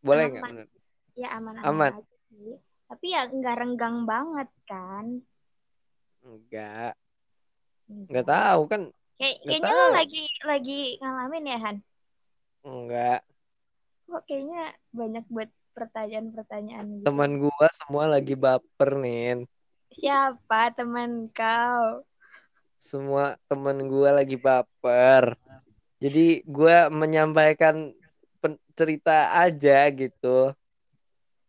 boleh 0.00 0.24
nggak 0.32 0.44
Aman. 0.44 0.50
menurut 0.50 0.70
Ya 1.12 1.28
aman-aman 1.36 1.68
Aman. 1.68 1.92
aja 2.00 2.16
sih. 2.30 2.56
Tapi 2.88 3.06
ya 3.12 3.20
enggak 3.28 3.56
renggang 3.60 3.96
banget 4.08 4.48
kan? 4.64 5.06
enggak 6.22 6.94
Enggak. 7.90 8.08
nggak 8.10 8.26
tahu 8.28 8.60
kan 8.72 8.82
Nggak 9.18 9.34
kayaknya 9.44 9.70
tahu. 9.70 9.92
lagi 9.94 10.22
lagi 10.42 10.80
ngalamin 10.98 11.44
ya 11.46 11.58
Han? 11.60 11.76
enggak 12.62 13.20
Kok 14.06 14.22
kayaknya 14.28 14.62
banyak 14.92 15.24
buat 15.32 15.50
pertanyaan-pertanyaan 15.72 16.86
gitu. 17.00 17.06
teman 17.08 17.32
gua 17.40 17.66
semua 17.72 18.04
lagi 18.06 18.34
baper 18.36 18.90
nih 19.00 19.48
Siapa 19.92 20.72
teman 20.72 21.28
kau? 21.32 22.04
semua 22.76 23.38
temen 23.46 23.78
gue 23.86 24.10
lagi 24.10 24.34
baper 24.34 25.38
jadi 26.02 26.42
gue 26.42 26.76
menyampaikan 26.90 27.94
cerita 28.74 29.30
aja 29.38 29.86
gitu 29.94 30.50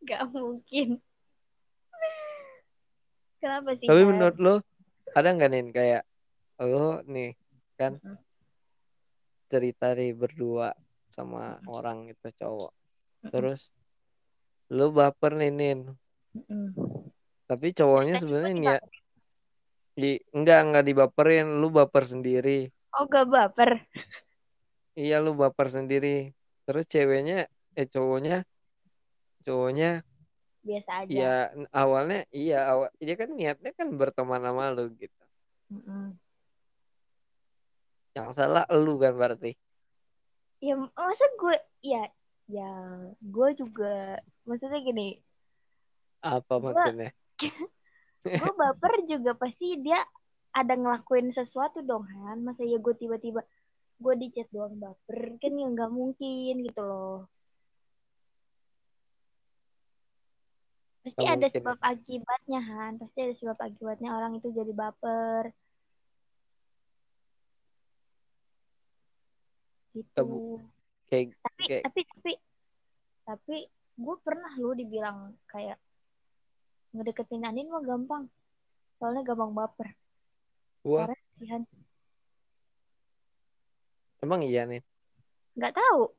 Gak 0.03 0.29
mungkin. 0.29 1.00
Kenapa 3.41 3.74
sih? 3.75 3.88
tapi 3.89 4.01
menurut 4.05 4.38
lo 4.38 4.55
ada 5.12 5.29
nggak 5.34 5.50
nih 5.50 5.63
kayak 5.74 6.03
lo 6.62 7.01
nih 7.10 7.34
kan 7.83 7.93
Mm-mm. 7.99 8.17
cerita 9.51 9.93
nih 9.93 10.15
berdua 10.15 10.73
sama 11.11 11.61
orang 11.69 12.09
itu 12.09 12.27
cowok 12.33 12.71
Mm-mm. 12.71 13.29
terus 13.29 13.61
lo 14.71 14.89
baper 14.89 15.37
nih 15.37 15.51
Nin 15.53 15.79
Mm-mm. 16.33 16.65
tapi 17.45 17.75
cowoknya 17.75 18.15
sebenarnya 18.17 18.55
niat 18.55 18.83
di 19.93 20.17
enggak 20.33 20.59
enggak 20.65 20.85
dibaperin 20.89 21.61
lu 21.61 21.69
baper 21.69 22.03
sendiri 22.07 22.71
Oh 22.93 23.05
gak 23.09 23.25
baper. 23.29 23.71
iya 24.97 25.17
lu 25.21 25.33
baper 25.33 25.67
sendiri 25.69 26.33
terus 26.65 26.85
ceweknya 26.85 27.45
eh 27.77 27.85
cowoknya 27.89 28.41
cowoknya 29.45 30.01
Biasa 30.63 30.91
aja. 31.03 31.11
ya 31.11 31.33
awalnya 31.75 32.23
iya 32.31 32.57
awal 32.71 32.89
dia 32.97 33.15
kan 33.19 33.29
niatnya 33.35 33.71
kan 33.75 33.91
berteman 33.99 34.41
sama 34.41 34.71
lu 34.71 34.87
gitu. 34.97 35.21
Yang 38.13 38.29
salah 38.34 38.63
lu 38.70 39.01
kan 39.01 39.13
berarti. 39.17 39.58
Ya 40.63 40.77
masa 40.79 41.25
gue 41.41 41.58
ya 41.84 42.08
ya 42.48 42.72
gue 43.20 43.50
juga 43.58 44.22
maksudnya 44.48 44.79
gini. 44.79 45.20
Apa 46.24 46.62
maksudnya? 46.62 47.12
gue 48.39 48.51
baper 48.55 48.93
juga 49.10 49.36
pasti 49.36 49.75
dia 49.84 50.00
ada 50.53 50.74
ngelakuin 50.77 51.34
sesuatu 51.34 51.82
dong 51.84 52.05
Han. 52.08 52.46
Masa 52.46 52.63
ya 52.63 52.77
gue 52.79 52.96
tiba-tiba 52.96 53.41
gue 54.00 54.13
di 54.20 54.27
chat 54.32 54.48
doang 54.53 54.77
baper 54.79 55.36
kan 55.41 55.51
ya 55.53 55.67
nggak 55.67 55.91
mungkin 55.91 56.53
gitu 56.63 56.82
loh. 56.86 57.27
Pasti 61.03 61.20
Nggak 61.20 61.36
ada 61.36 61.48
mungkin. 61.50 61.55
sebab 61.60 61.77
akibatnya 61.82 62.60
Han. 62.63 62.91
Pasti 63.01 63.17
ada 63.25 63.34
sebab 63.36 63.58
akibatnya 63.60 64.10
orang 64.15 64.39
itu 64.39 64.48
jadi 64.55 64.72
baper 64.72 65.51
gitu. 69.93 70.59
Kayak 71.07 71.38
tapi 71.41 71.62
kayak 71.69 71.83
tapi 71.88 72.01
tapi 72.09 72.31
tapi 73.23 73.57
gue 73.93 74.15
pernah 74.25 74.51
lu 74.57 74.73
dibilang 74.73 75.38
kayak 75.47 75.77
ngedeketin 76.93 77.45
Anin 77.45 77.69
mah 77.69 77.85
gampang. 77.85 78.27
Soalnya 78.97 79.21
gampang 79.25 79.53
baper. 79.53 79.89
Han. 80.83 81.63
emang 84.19 84.43
iya 84.43 84.67
nih 84.67 84.83
nggak 85.57 85.73
tahu. 85.73 86.09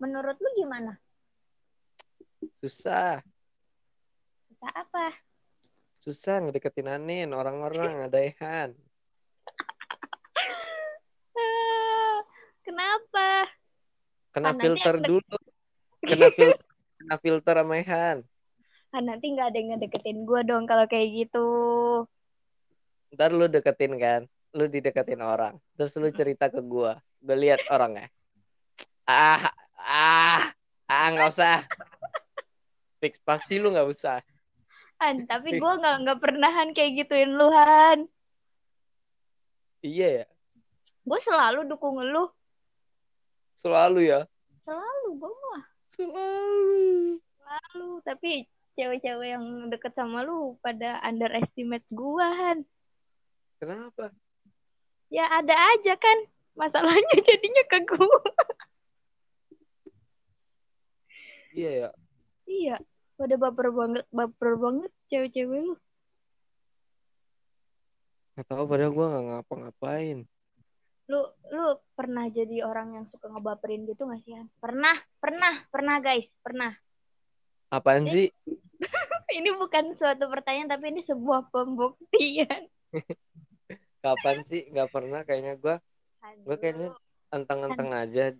Menurut 0.00 0.36
lu 0.40 0.48
gimana? 0.56 0.96
Susah. 2.64 3.20
Bisa 4.48 4.68
apa? 4.72 5.06
Susah 6.00 6.40
ngedeketin 6.40 6.88
Anin 6.88 7.30
orang-orang 7.36 8.08
ada 8.08 8.18
Ehan 8.18 8.72
Ah, 11.36 12.18
kenapa? 12.80 13.28
Kena 14.30 14.50
filter 14.56 14.94
dulu. 15.04 15.36
Kena 16.00 16.28
filter 16.36 16.60
kena 17.00 17.16
filter 17.16 17.54
sama 17.60 17.74
Ehan 17.80 18.18
ah, 18.90 19.02
nanti 19.02 19.30
nggak 19.30 19.46
ada 19.50 19.56
yang 19.56 19.68
ngedeketin 19.76 20.18
gue 20.26 20.40
dong 20.42 20.66
kalau 20.66 20.84
kayak 20.90 21.08
gitu. 21.14 21.48
Ntar 23.14 23.30
lu 23.30 23.46
deketin 23.46 23.94
kan? 23.96 24.26
Lu 24.50 24.66
dideketin 24.66 25.22
orang. 25.22 25.62
Terus 25.78 25.94
lu 25.94 26.10
cerita 26.10 26.50
ke 26.50 26.58
gua. 26.58 26.98
Gue 27.22 27.38
lihat 27.38 27.62
orangnya. 27.70 28.10
Ah 29.06 29.50
Ah, 29.80 30.52
ah 30.90 31.06
nggak 31.14 31.30
usah. 31.30 31.64
Fix 33.00 33.16
pasti 33.22 33.56
lu 33.56 33.72
nggak 33.72 33.88
usah. 33.88 34.20
Han, 35.00 35.24
tapi 35.24 35.56
gue 35.56 35.72
nggak 35.80 35.96
nggak 36.04 36.18
pernahan 36.20 36.76
kayak 36.76 37.06
gituin 37.06 37.32
lu 37.32 37.48
Han. 37.48 38.04
Iya 39.80 40.08
ya, 40.12 40.26
Gue 41.08 41.18
selalu 41.24 41.64
dukung 41.64 42.04
lu. 42.04 42.28
Selalu 43.60 44.08
ya. 44.08 44.20
Selalu 44.64 45.08
gue 45.20 45.32
mah 45.36 45.62
Selalu. 45.92 46.88
selalu. 47.36 47.88
Tapi 48.08 48.30
cewek-cewek 48.72 49.28
yang 49.36 49.44
deket 49.68 49.92
sama 49.92 50.24
lu 50.24 50.56
pada 50.64 50.96
underestimate 51.04 51.84
gue 51.92 52.24
Han. 52.24 52.64
Kenapa? 53.60 54.08
Ya 55.12 55.28
ada 55.28 55.52
aja 55.76 55.92
kan 56.00 56.18
masalahnya 56.56 57.16
jadinya 57.28 57.64
ke 57.68 57.78
gue. 57.84 58.20
Iya 61.50 61.70
ya. 61.70 61.90
iya. 62.46 62.76
Pada 63.20 63.36
baper 63.36 63.68
banget, 63.68 64.04
baper 64.08 64.56
banget 64.56 64.90
cewek-cewek 65.12 65.60
lu. 65.60 65.74
Gak 68.38 68.46
tahu 68.48 68.64
padahal 68.64 68.96
gue 68.96 69.06
nggak 69.12 69.24
ngapa-ngapain. 69.28 70.18
Lu 71.10 71.26
lu 71.50 71.66
pernah 71.98 72.30
jadi 72.30 72.62
orang 72.62 72.94
yang 72.94 73.06
suka 73.10 73.26
ngebaperin 73.26 73.82
gitu 73.90 74.06
gak 74.06 74.22
sih 74.22 74.38
Han? 74.38 74.46
Pernah, 74.62 74.94
pernah, 75.18 75.66
pernah 75.66 75.96
guys, 75.98 76.30
pernah. 76.38 76.70
Apaan 77.74 78.06
sih? 78.06 78.30
Ini 79.38 79.50
bukan 79.58 79.94
suatu 79.98 80.26
pertanyaan 80.26 80.74
tapi 80.74 80.90
ini 80.90 81.06
sebuah 81.06 81.54
pembuktian. 81.54 82.66
Kapan 84.02 84.42
sih? 84.42 84.66
Gak 84.74 84.90
pernah 84.90 85.22
kayaknya 85.22 85.54
gue. 85.54 85.76
Gue 86.42 86.56
kayaknya 86.58 86.90
enteng-enteng 87.30 87.90
aja, 87.94 88.34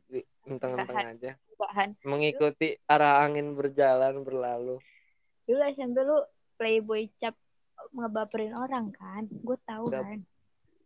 enteng-enteng 0.50 0.98
aja. 0.98 1.30
Han. 1.78 1.94
Mengikuti 2.02 2.74
arah 2.90 3.22
angin 3.22 3.54
berjalan 3.54 4.26
berlalu. 4.26 4.82
Dulu 5.46 5.60
SMP 5.70 6.02
lu 6.02 6.18
playboy 6.58 7.06
cap 7.22 7.38
ngebaperin 7.94 8.56
orang 8.58 8.90
kan? 8.90 9.30
Gue 9.30 9.58
tahu 9.62 9.86
kan. 9.94 10.26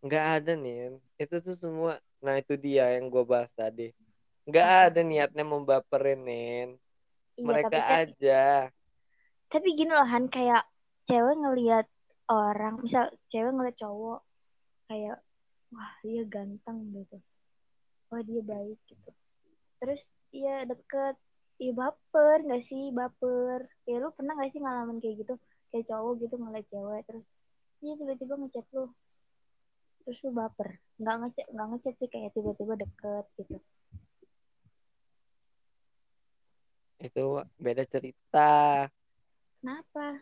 Nggak 0.04 0.24
ada 0.36 0.52
nih. 0.54 0.76
Itu 1.16 1.36
tuh 1.40 1.56
semua. 1.56 1.92
Nah 2.24 2.34
itu 2.40 2.54
dia 2.60 2.84
yang 2.96 3.08
gue 3.08 3.24
bahas 3.24 3.50
tadi. 3.56 3.90
Nggak 4.48 4.68
ada 4.92 5.00
niatnya 5.00 5.44
membaperin, 5.44 6.20
Nin. 6.20 6.68
Iya, 7.34 7.44
Mereka 7.48 7.68
tapi 7.72 7.80
kan, 7.88 7.98
aja. 8.04 8.42
tapi 9.52 9.68
gini 9.78 9.90
loh 9.90 10.06
Han, 10.06 10.26
kayak 10.28 10.62
cewek 11.08 11.36
ngelihat 11.40 11.86
orang, 12.28 12.74
misal 12.84 13.08
cewek 13.32 13.52
ngeliat 13.54 13.76
cowok 13.80 14.20
kayak 14.88 15.16
wah 15.72 15.92
dia 16.04 16.22
ganteng 16.28 16.78
gitu. 16.92 17.16
Wah 18.12 18.22
dia 18.22 18.42
baik 18.44 18.78
gitu. 18.90 19.10
Terus 19.80 20.00
iya 20.30 20.68
deket, 20.68 21.16
iya 21.62 21.72
baper 21.72 22.38
nggak 22.46 22.62
sih 22.68 22.92
baper. 22.92 23.66
Ya 23.88 23.96
lu 24.02 24.12
pernah 24.12 24.36
nggak 24.36 24.50
sih 24.52 24.60
ngalamin 24.60 24.98
kayak 25.02 25.16
gitu? 25.24 25.34
Kayak 25.72 25.86
cowok 25.90 26.12
gitu 26.22 26.34
ngeliat 26.38 26.66
cewek 26.70 27.02
terus 27.08 27.24
iya 27.82 27.92
tiba-tiba 27.98 28.34
ngechat 28.38 28.66
lu. 28.76 28.84
Terus 30.04 30.18
lu 30.20 30.30
baper. 30.36 30.76
Nggak 31.00 31.16
ngechat, 31.20 31.46
nggak 31.48 31.66
ngechat 31.72 31.94
sih 31.96 32.08
kayak 32.12 32.30
tiba-tiba 32.36 32.74
deket 32.76 33.24
gitu. 33.40 33.56
Itu 37.00 37.24
beda 37.56 37.84
cerita. 37.88 38.52
Kenapa? 39.60 40.20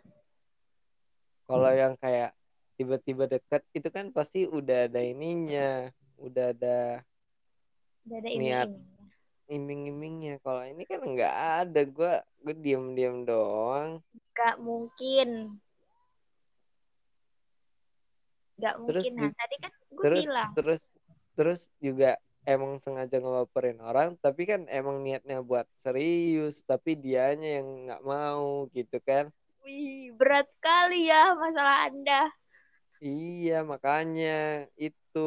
Kalau 1.51 1.71
yang 1.75 1.99
kayak 1.99 2.31
tiba-tiba 2.79 3.27
deket 3.27 3.63
itu 3.75 3.89
kan 3.91 4.15
pasti 4.15 4.47
udah 4.47 4.87
ada 4.87 5.03
ininya. 5.03 5.91
Udah 6.23 6.55
ada 6.55 7.03
Udah 8.07 8.19
ada 8.19 8.31
Niat. 8.35 8.71
iming-imingnya. 9.51 10.39
Kalau 10.43 10.63
ini 10.63 10.87
kan 10.87 11.03
nggak 11.03 11.35
ada. 11.67 11.81
Gue 11.87 12.15
gue 12.43 12.55
diem-diem 12.55 13.27
doang. 13.27 13.99
Gak 14.33 14.63
mungkin. 14.63 15.59
Gak 18.63 18.75
Terus 18.87 19.09
mungkin. 19.09 19.13
di- 19.19 19.29
Nah, 19.29 19.31
tadi 19.41 19.55
kan 19.63 19.73
gue 19.97 20.09
terus 20.09 20.27
bilang. 20.27 20.53
terus 20.57 20.81
terus 21.39 21.61
juga 21.87 22.09
emang 22.49 22.73
sengaja 22.83 23.17
ngebaperin 23.23 23.79
orang 23.89 24.09
tapi 24.25 24.43
kan 24.51 24.61
emang 24.71 24.97
niatnya 25.05 25.39
buat 25.49 25.67
serius 25.85 26.57
tapi 26.67 26.91
dianya 26.99 27.49
yang 27.63 27.69
nggak 27.87 28.03
mau 28.05 28.67
gitu 28.77 28.99
kan 29.09 29.25
Wih, 29.65 30.11
berat 30.19 30.47
sekali 30.55 30.99
ya 31.11 31.23
masalah 31.43 31.77
Anda. 31.89 32.21
iya 33.07 33.53
makanya 33.71 34.29
itu 34.85 35.19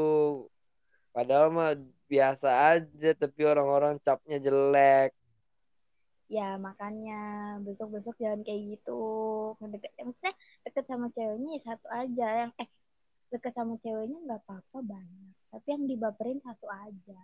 padahal 1.16 1.48
mah 1.58 1.72
biasa 2.12 2.48
aja 2.72 3.08
tapi 3.22 3.42
orang-orang 3.52 3.94
capnya 4.06 4.38
jelek 4.46 5.10
Ya, 6.36 6.42
makanya 6.66 7.14
besok-besok 7.66 8.16
jangan 8.22 8.42
kayak 8.46 8.62
gitu. 8.72 8.92
Ya, 9.62 9.66
maksudnya 10.08 10.34
deket 10.66 10.84
sama 10.90 11.08
ceweknya 11.16 11.50
ya 11.58 11.62
satu 11.70 11.88
aja. 12.02 12.26
Yang 12.42 12.52
eh 12.62 12.70
deket 13.36 13.54
sama 13.54 13.76
ceweknya 13.84 14.18
nggak 14.24 14.42
apa-apa 14.48 14.78
banyak. 14.80 15.34
Tapi 15.52 15.68
yang 15.72 15.84
dibaperin 15.88 16.40
satu 16.44 16.68
aja. 16.72 17.22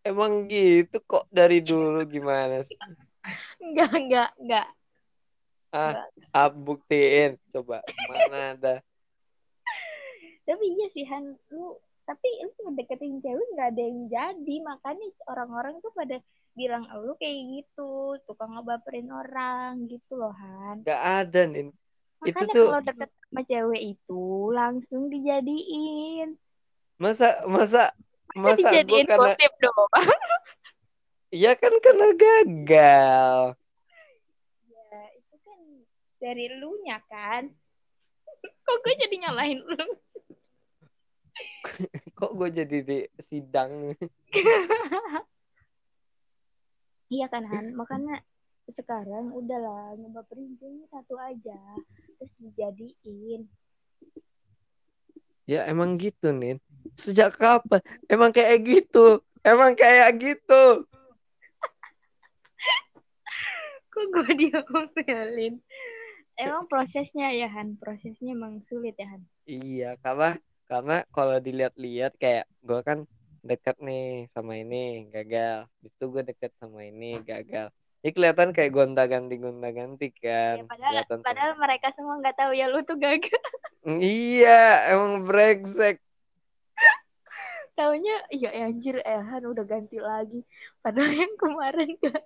emang 0.00 0.48
gitu 0.48 0.96
kok 1.04 1.28
dari 1.28 1.60
dulu 1.60 2.00
gimana 2.08 2.64
sih 2.64 2.76
Enggak, 3.60 3.92
enggak, 3.92 4.30
enggak. 4.40 4.68
ah 5.76 6.08
ah, 6.32 6.48
buktiin 6.48 7.36
coba 7.52 7.84
mana 8.08 8.56
ada 8.56 8.74
Tapi 10.48 10.64
iya 10.66 10.88
sih 10.90 11.06
Han, 11.06 11.36
lu 11.54 11.78
tapi 12.08 12.26
lu 12.42 12.50
ngedeketin 12.66 13.22
cewek 13.22 13.48
nggak 13.54 13.70
ada 13.70 13.82
yang 13.86 14.00
jadi. 14.10 14.56
Makanya 14.66 15.06
orang-orang 15.30 15.78
tuh 15.78 15.94
pada 15.94 16.18
bilang 16.58 16.82
lu 17.06 17.14
kayak 17.22 17.38
gitu, 17.54 18.18
tukang 18.26 18.58
ngebaperin 18.58 19.14
orang 19.14 19.86
gitu 19.86 20.18
loh 20.18 20.34
Han. 20.34 20.82
nggak 20.82 21.02
ada 21.22 21.40
nih 21.46 21.70
itu 22.26 22.36
Makanya 22.36 22.52
tuh 22.52 22.66
kalau 22.68 22.82
deket 22.82 23.10
sama 23.30 23.46
cewek 23.46 23.94
itu 23.94 24.50
langsung 24.50 25.06
dijadiin. 25.06 26.34
masa 26.98 27.46
masa 27.46 27.94
masa 28.34 28.58
dijadiin 28.58 29.06
karena 29.06 29.38
gosip 29.38 29.52
doang. 29.62 30.10
Iya 31.30 31.54
kan 31.54 31.70
karena 31.78 32.10
gagal. 32.18 33.54
Ya, 34.66 35.02
itu 35.14 35.36
kan 35.46 35.58
dari 36.18 36.50
lu 36.58 36.74
nya 36.82 36.98
kan. 37.06 37.54
Kok 38.66 38.76
gue 38.82 38.94
jadi 38.98 39.14
nyalahin 39.14 39.62
lu? 39.62 39.86
Kok 42.18 42.34
gue 42.34 42.48
jadi 42.50 42.78
di 42.82 42.98
sidang? 43.22 43.94
Iya 47.14 47.30
kan 47.30 47.46
Han, 47.46 47.78
makanya 47.78 48.26
sekarang 48.74 49.30
udahlah 49.30 49.94
nyoba 50.02 50.26
perinciannya 50.26 50.90
satu 50.90 51.14
aja 51.14 51.78
terus 52.20 52.32
dijadiin 52.36 53.48
Ya 55.48 55.66
emang 55.66 55.98
gitu 55.98 56.30
nih. 56.30 56.60
Sejak 56.94 57.34
kapan? 57.34 57.82
Emang 58.06 58.30
kayak 58.30 58.62
gitu. 58.62 59.18
Emang 59.42 59.74
kayak 59.74 60.14
gitu. 60.20 60.86
kok 63.90 64.04
gue 64.14 64.30
diomelin 64.38 65.58
emang 66.38 66.64
prosesnya 66.70 67.34
ya 67.34 67.50
Han 67.50 67.74
prosesnya 67.76 68.32
emang 68.32 68.62
sulit 68.70 68.94
ya 68.96 69.10
Han 69.10 69.26
Iya, 69.50 69.98
karena 69.98 70.38
karena 70.70 71.02
kalau 71.10 71.42
dilihat-lihat 71.42 72.14
kayak 72.22 72.46
gue 72.62 72.80
kan 72.86 73.02
deket 73.42 73.74
nih 73.82 74.30
sama 74.30 74.62
ini 74.62 75.10
gagal. 75.10 75.66
Habis 75.66 75.92
itu 75.96 76.04
gue 76.06 76.22
deket 76.22 76.52
sama 76.60 76.86
ini 76.86 77.18
gagal. 77.26 77.74
Ini 78.00 78.10
kelihatan 78.10 78.56
kayak 78.56 78.72
gonta-ganti 78.72 79.36
gonta-ganti 79.36 80.08
kan. 80.14 80.56
ya, 80.56 80.64
padahal 80.64 80.92
Kelihatan 81.04 81.18
padahal 81.20 81.52
mereka 81.60 81.92
semua 81.92 82.16
nggak 82.16 82.36
tahu 82.36 82.52
ya 82.56 82.66
lu 82.66 82.80
tuh 82.80 82.96
gagal 82.96 83.40
Iya, 83.84 84.60
emang 84.92 85.24
brengsek. 85.24 86.00
taunya 87.76 88.12
iya 88.28 88.50
ya 88.52 88.68
anjir 88.68 89.00
Elhan 89.00 89.42
udah 89.46 89.64
ganti 89.64 89.96
lagi 89.96 90.44
padahal 90.80 91.16
yang 91.16 91.32
kemarin 91.36 91.96
gak 91.96 92.24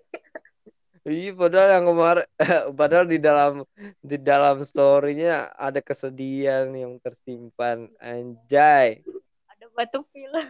Iya, 1.04 1.36
padahal 1.36 1.68
yang 1.68 1.86
kemarin, 1.86 2.26
padahal 2.80 3.04
di 3.04 3.18
dalam 3.20 3.52
di 4.00 4.16
dalam 4.16 4.56
story-nya 4.64 5.52
ada 5.52 5.84
kesedihan 5.84 6.64
yang 6.72 6.96
tersimpan. 6.96 7.92
Anjay. 8.00 9.04
ada 9.46 9.66
batuk 9.76 10.08
pilek 10.10 10.48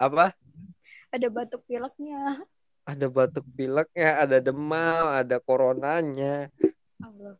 Apa? 0.00 0.32
ada 1.12 1.26
batuk 1.28 1.60
pileknya 1.68 2.40
Ada 2.88 3.06
batuk 3.12 3.44
pileknya, 3.52 4.24
ada 4.24 4.40
demam, 4.40 5.12
ada 5.12 5.36
coronanya. 5.44 6.48
Allah 7.04 7.36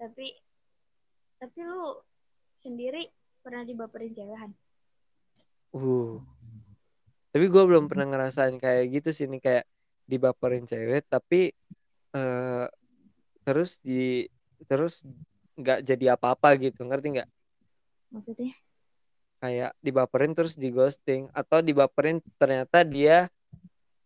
tapi 0.00 0.32
tapi 1.36 1.58
lu 1.60 2.00
sendiri 2.64 3.12
pernah 3.44 3.68
dibaperin 3.68 4.16
cewek 4.16 4.38
Han 4.40 4.52
Uh. 5.70 6.18
Tapi 7.30 7.46
gue 7.46 7.62
belum 7.62 7.86
pernah 7.86 8.02
ngerasain 8.10 8.58
kayak 8.58 8.90
gitu 8.90 9.14
sih 9.14 9.30
nih 9.30 9.38
kayak 9.38 9.64
dibaperin 10.02 10.66
cewek 10.66 11.06
tapi 11.06 11.54
eh 12.10 12.66
terus 13.46 13.78
di 13.78 14.26
terus 14.66 15.06
nggak 15.54 15.86
jadi 15.86 16.18
apa-apa 16.18 16.58
gitu 16.58 16.82
ngerti 16.82 17.14
nggak? 17.14 17.30
maksudnya 18.10 18.50
kayak 19.38 19.70
dibaperin 19.78 20.34
terus 20.34 20.58
di 20.58 20.74
ghosting 20.74 21.30
atau 21.30 21.62
dibaperin 21.62 22.18
ternyata 22.34 22.82
dia 22.82 23.30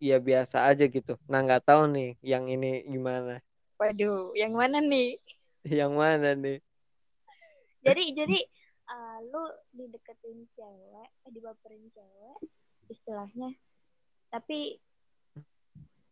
ya 0.01 0.17
biasa 0.21 0.57
aja 0.71 0.85
gitu 0.89 1.13
nah 1.31 1.41
nggak 1.45 1.63
tahu 1.69 1.83
nih 1.95 2.09
yang 2.23 2.45
ini 2.51 2.85
gimana 2.93 3.41
Waduh, 3.79 4.33
yang 4.39 4.53
mana 4.55 4.79
nih? 4.79 5.19
yang 5.79 5.93
mana 5.97 6.35
nih 6.39 6.59
Jadi 7.85 8.17
jadi 8.17 8.39
uh, 8.89 9.19
lu 9.29 9.45
dideketin 9.77 10.49
cewek, 10.57 11.09
eh, 11.29 11.31
dibaperin 11.37 11.85
cewek, 11.93 12.39
istilahnya, 12.89 13.53
tapi 14.33 14.81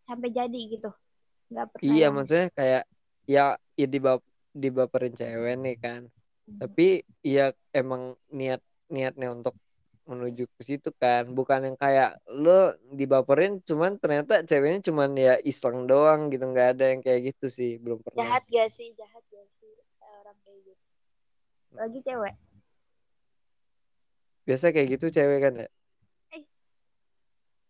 sampai 0.05 0.29
jadi 0.37 0.61
gitu, 0.69 0.91
nggak 1.49 1.67
percaya. 1.73 1.89
iya 1.89 2.07
maksudnya 2.13 2.47
kayak 2.59 2.83
ya 3.25 3.41
ya 3.81 3.87
dibap 3.89 4.21
dibaperin 4.63 5.15
cewek 5.21 5.55
nih 5.65 5.77
kan 5.85 6.03
Hmm. 6.43 6.59
tapi 6.59 7.07
ya 7.23 7.55
emang 7.71 8.19
niat 8.35 8.59
niatnya 8.91 9.31
untuk 9.31 9.55
menuju 10.13 10.45
ke 10.45 10.61
situ 10.61 10.93
kan 11.01 11.25
bukan 11.33 11.73
yang 11.73 11.77
kayak 11.81 12.21
lo 12.29 12.77
dibaperin 12.93 13.65
cuman 13.65 13.97
ternyata 13.97 14.45
ceweknya 14.45 14.81
cuman 14.93 15.11
ya 15.17 15.35
iseng 15.41 15.89
doang 15.89 16.29
gitu 16.29 16.45
nggak 16.45 16.69
ada 16.77 16.85
yang 16.93 17.01
kayak 17.01 17.33
gitu 17.33 17.47
sih 17.49 17.81
belum 17.81 18.05
pernah 18.05 18.37
Jahat 18.37 18.45
gak 18.47 18.69
sih, 18.77 18.89
jahat 18.93 19.25
gak 19.33 19.47
sih 19.57 19.73
orang 20.05 20.37
kayak 20.45 20.61
gitu. 20.69 20.83
Lagi 21.73 21.99
cewek. 22.05 22.35
biasa 24.43 24.75
kayak 24.75 24.89
gitu 24.99 25.07
cewek 25.09 25.39
kan 25.41 25.55
ya 25.65 25.69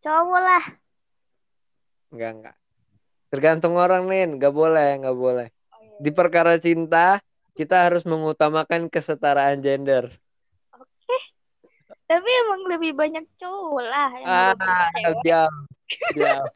Cowok 0.02 0.40
lah. 0.42 0.64
nggak 2.12 2.30
nggak 2.42 2.56
tergantung 3.30 3.78
orang 3.78 4.04
nih 4.10 4.26
nggak 4.36 4.50
boleh 4.52 5.00
nggak 5.00 5.16
boleh 5.16 5.46
Oh, 5.72 5.80
iya. 5.80 5.96
di 6.02 6.10
perkara 6.12 6.58
cinta 6.60 7.22
kita 7.52 7.88
harus 7.88 8.02
mengutamakan 8.08 8.88
kesetaraan 8.88 9.60
gender. 9.60 10.08
Tapi 12.12 12.28
emang 12.44 12.68
lebih 12.68 12.92
banyak 12.92 13.24
cowok 13.40 13.80
lah 13.82 14.10
yang 14.20 14.28
ah 14.28 14.52
cewek. 14.92 15.16
diam 15.24 15.54
diam 16.12 16.44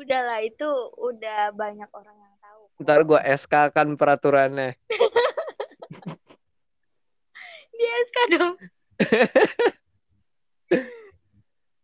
Udahlah 0.00 0.40
itu 0.40 0.64
udah 0.96 1.52
banyak 1.52 1.90
orang 1.92 2.16
yang 2.16 2.34
tahu. 2.40 2.62
ntar 2.80 3.04
gua 3.04 3.20
SK 3.20 3.68
kan 3.68 4.00
peraturannya 4.00 4.80
Di 7.76 7.84
SK 8.08 8.18
dong. 8.32 8.54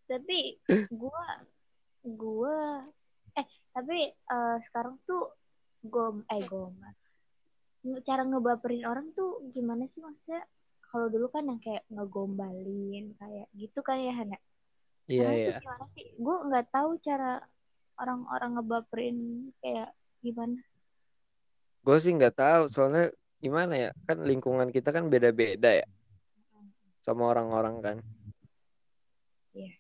tapi 0.06 0.38
gua 0.88 1.26
gua 2.00 2.86
eh 3.34 3.46
tapi 3.74 4.06
eh, 4.08 4.56
sekarang 4.64 4.96
tuh 5.04 5.28
gom 5.84 6.24
eh 6.32 6.40
Nge- 7.84 8.00
cara 8.00 8.24
ngebaperin 8.24 8.86
orang 8.86 9.12
tuh 9.12 9.44
gimana 9.52 9.84
sih 9.92 10.00
maksudnya 10.00 10.40
kalau 10.96 11.12
dulu 11.12 11.28
kan 11.28 11.44
yang 11.44 11.60
kayak 11.60 11.84
ngegombalin 11.92 13.12
kayak 13.20 13.46
gitu 13.52 13.84
kan 13.84 14.00
ya 14.00 14.16
Hana? 14.16 14.40
Iya 15.04 15.28
iya. 15.36 15.56
gimana 15.60 15.84
sih? 15.92 16.08
Gue 16.16 16.36
nggak 16.48 16.72
tahu 16.72 16.96
cara 17.04 17.44
orang-orang 18.00 18.50
ngebaperin 18.56 19.18
kayak 19.60 19.92
gimana. 20.24 20.56
Gue 21.84 22.00
sih 22.00 22.16
nggak 22.16 22.32
tahu 22.32 22.72
soalnya 22.72 23.12
gimana 23.44 23.76
ya? 23.76 23.90
Kan 24.08 24.24
lingkungan 24.24 24.72
kita 24.72 24.88
kan 24.88 25.12
beda-beda 25.12 25.84
ya 25.84 25.86
sama 27.04 27.28
orang-orang 27.28 27.76
kan. 27.84 27.98
Iya. 29.52 29.76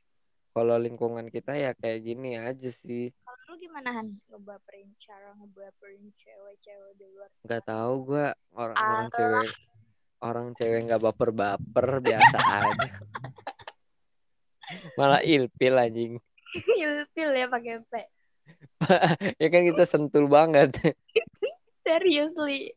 kalau 0.52 0.76
lingkungan 0.76 1.32
kita 1.32 1.56
ya 1.56 1.72
kayak 1.80 2.04
gini 2.04 2.36
aja 2.36 2.68
sih. 2.68 3.08
Kalau 3.24 3.40
lu 3.48 3.54
gimana 3.56 3.88
Han? 3.88 4.20
Ngebaperin 4.28 4.92
cara 5.00 5.32
ngebaperin 5.40 6.12
cewek-cewek 6.12 6.92
di 7.00 7.08
luar 7.08 7.32
nggak 7.40 7.64
tahu 7.64 7.92
gue 8.04 8.26
orang-orang 8.52 9.08
cewek 9.16 9.48
orang 10.24 10.56
cewek 10.56 10.88
nggak 10.88 11.02
baper-baper 11.02 12.00
biasa 12.00 12.38
aja. 12.40 12.90
Malah 14.98 15.22
ilpil 15.22 15.76
anjing. 15.76 16.12
Ilfil 16.80 17.30
ya 17.36 17.46
pakai 17.46 17.82
P. 17.84 17.92
Ya 19.42 19.48
kan 19.50 19.62
kita 19.66 19.84
sentul 19.84 20.30
banget. 20.30 20.74
Seriously. 21.86 22.74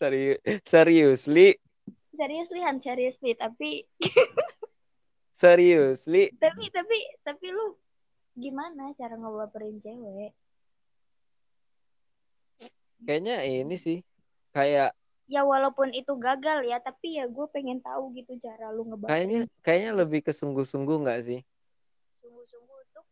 Serius 0.00 0.40
seriously? 0.64 1.60
Seriously 2.16 2.60
Han 2.64 2.80
seriously. 2.80 3.36
Tapi 3.36 3.84
seriously? 5.28 6.32
Tapi 6.40 6.64
tapi 6.72 6.98
tapi 7.20 7.46
lu 7.52 7.76
gimana 8.32 8.96
cara 8.96 9.18
ngebaperin 9.18 9.76
cewek? 9.84 10.32
Kayaknya 13.04 13.44
ini 13.44 13.76
sih 13.76 14.00
kayak 14.56 14.96
ya 15.30 15.46
walaupun 15.46 15.94
itu 15.94 16.10
gagal 16.18 16.66
ya 16.66 16.82
tapi 16.82 17.22
ya 17.22 17.30
gue 17.30 17.46
pengen 17.54 17.78
tahu 17.78 18.10
gitu 18.18 18.34
cara 18.42 18.74
lu 18.74 18.82
kayaknya 19.06 19.46
ngebaperin 19.46 19.62
kayaknya 19.62 19.92
lebih 19.94 20.20
ke 20.26 20.32
sungguh-sungguh 20.34 20.96
nggak 21.06 21.20
sih? 21.22 21.40
Sungguh-sungguh 22.18 22.76
untuk 22.82 23.04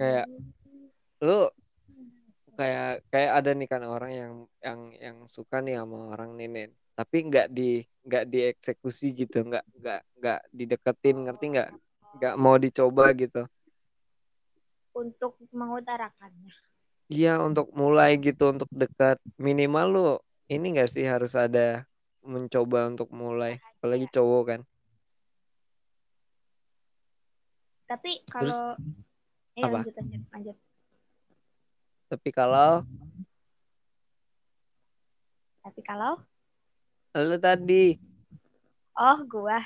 Kayak- 0.00 0.30
lu 1.20 1.38
kayak 2.56 3.04
kayak 3.12 3.32
ada 3.36 3.50
nih 3.52 3.68
kan 3.68 3.82
orang 3.84 4.12
yang 4.12 4.32
yang 4.64 4.80
yang 4.96 5.16
suka 5.28 5.60
nih 5.60 5.76
sama 5.80 6.12
orang 6.12 6.36
nenek 6.36 6.72
tapi 6.92 7.24
nggak 7.24 7.48
di 7.48 7.80
nggak 8.04 8.24
dieksekusi 8.28 9.12
gitu 9.16 9.40
nggak 9.44 9.64
nggak 9.76 10.00
nggak 10.20 10.40
dideketin 10.52 11.16
ngerti 11.28 11.46
nggak? 11.52 11.70
Nggak 12.16 12.34
mau 12.40 12.56
dicoba 12.56 13.12
gitu. 13.12 13.44
Untuk 14.92 15.36
mengutarakannya. 15.52 16.52
Iya 17.12 17.40
untuk 17.44 17.68
mulai 17.72 18.16
gitu 18.20 18.52
untuk 18.52 18.68
dekat. 18.72 19.20
Minimal 19.36 19.86
lu 19.92 20.06
ini 20.52 20.76
nggak 20.76 20.90
sih 20.92 21.08
harus 21.08 21.32
ada 21.32 21.88
mencoba 22.20 22.84
untuk 22.92 23.08
mulai? 23.08 23.56
Apalagi 23.80 24.04
cowok 24.12 24.42
kan. 24.44 24.60
Tapi 27.88 28.20
Terus, 28.24 28.56
kalau 28.56 28.76
eh 29.56 29.64
apa? 29.64 29.80
lanjut 29.80 29.94
lanjut 29.96 30.22
lanjut. 30.32 30.56
Tapi 32.12 32.28
kalau 32.32 32.84
tapi 35.62 35.80
kalau? 35.86 36.18
Lu 37.14 37.36
tadi. 37.38 37.96
Oh 38.98 39.22
gua. 39.24 39.62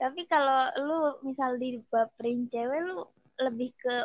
Tapi 0.00 0.24
kalau 0.28 0.72
lu 0.80 1.00
misal 1.28 1.60
dibaperin 1.60 2.48
cewek 2.48 2.80
lu 2.82 3.04
lebih 3.36 3.72
ke 3.76 3.96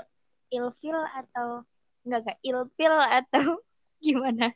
ilfil 0.52 1.00
atau 1.16 1.64
enggak 2.04 2.20
enggak 2.28 2.40
ilfil 2.44 2.96
atau 3.00 3.46
gimana 4.04 4.52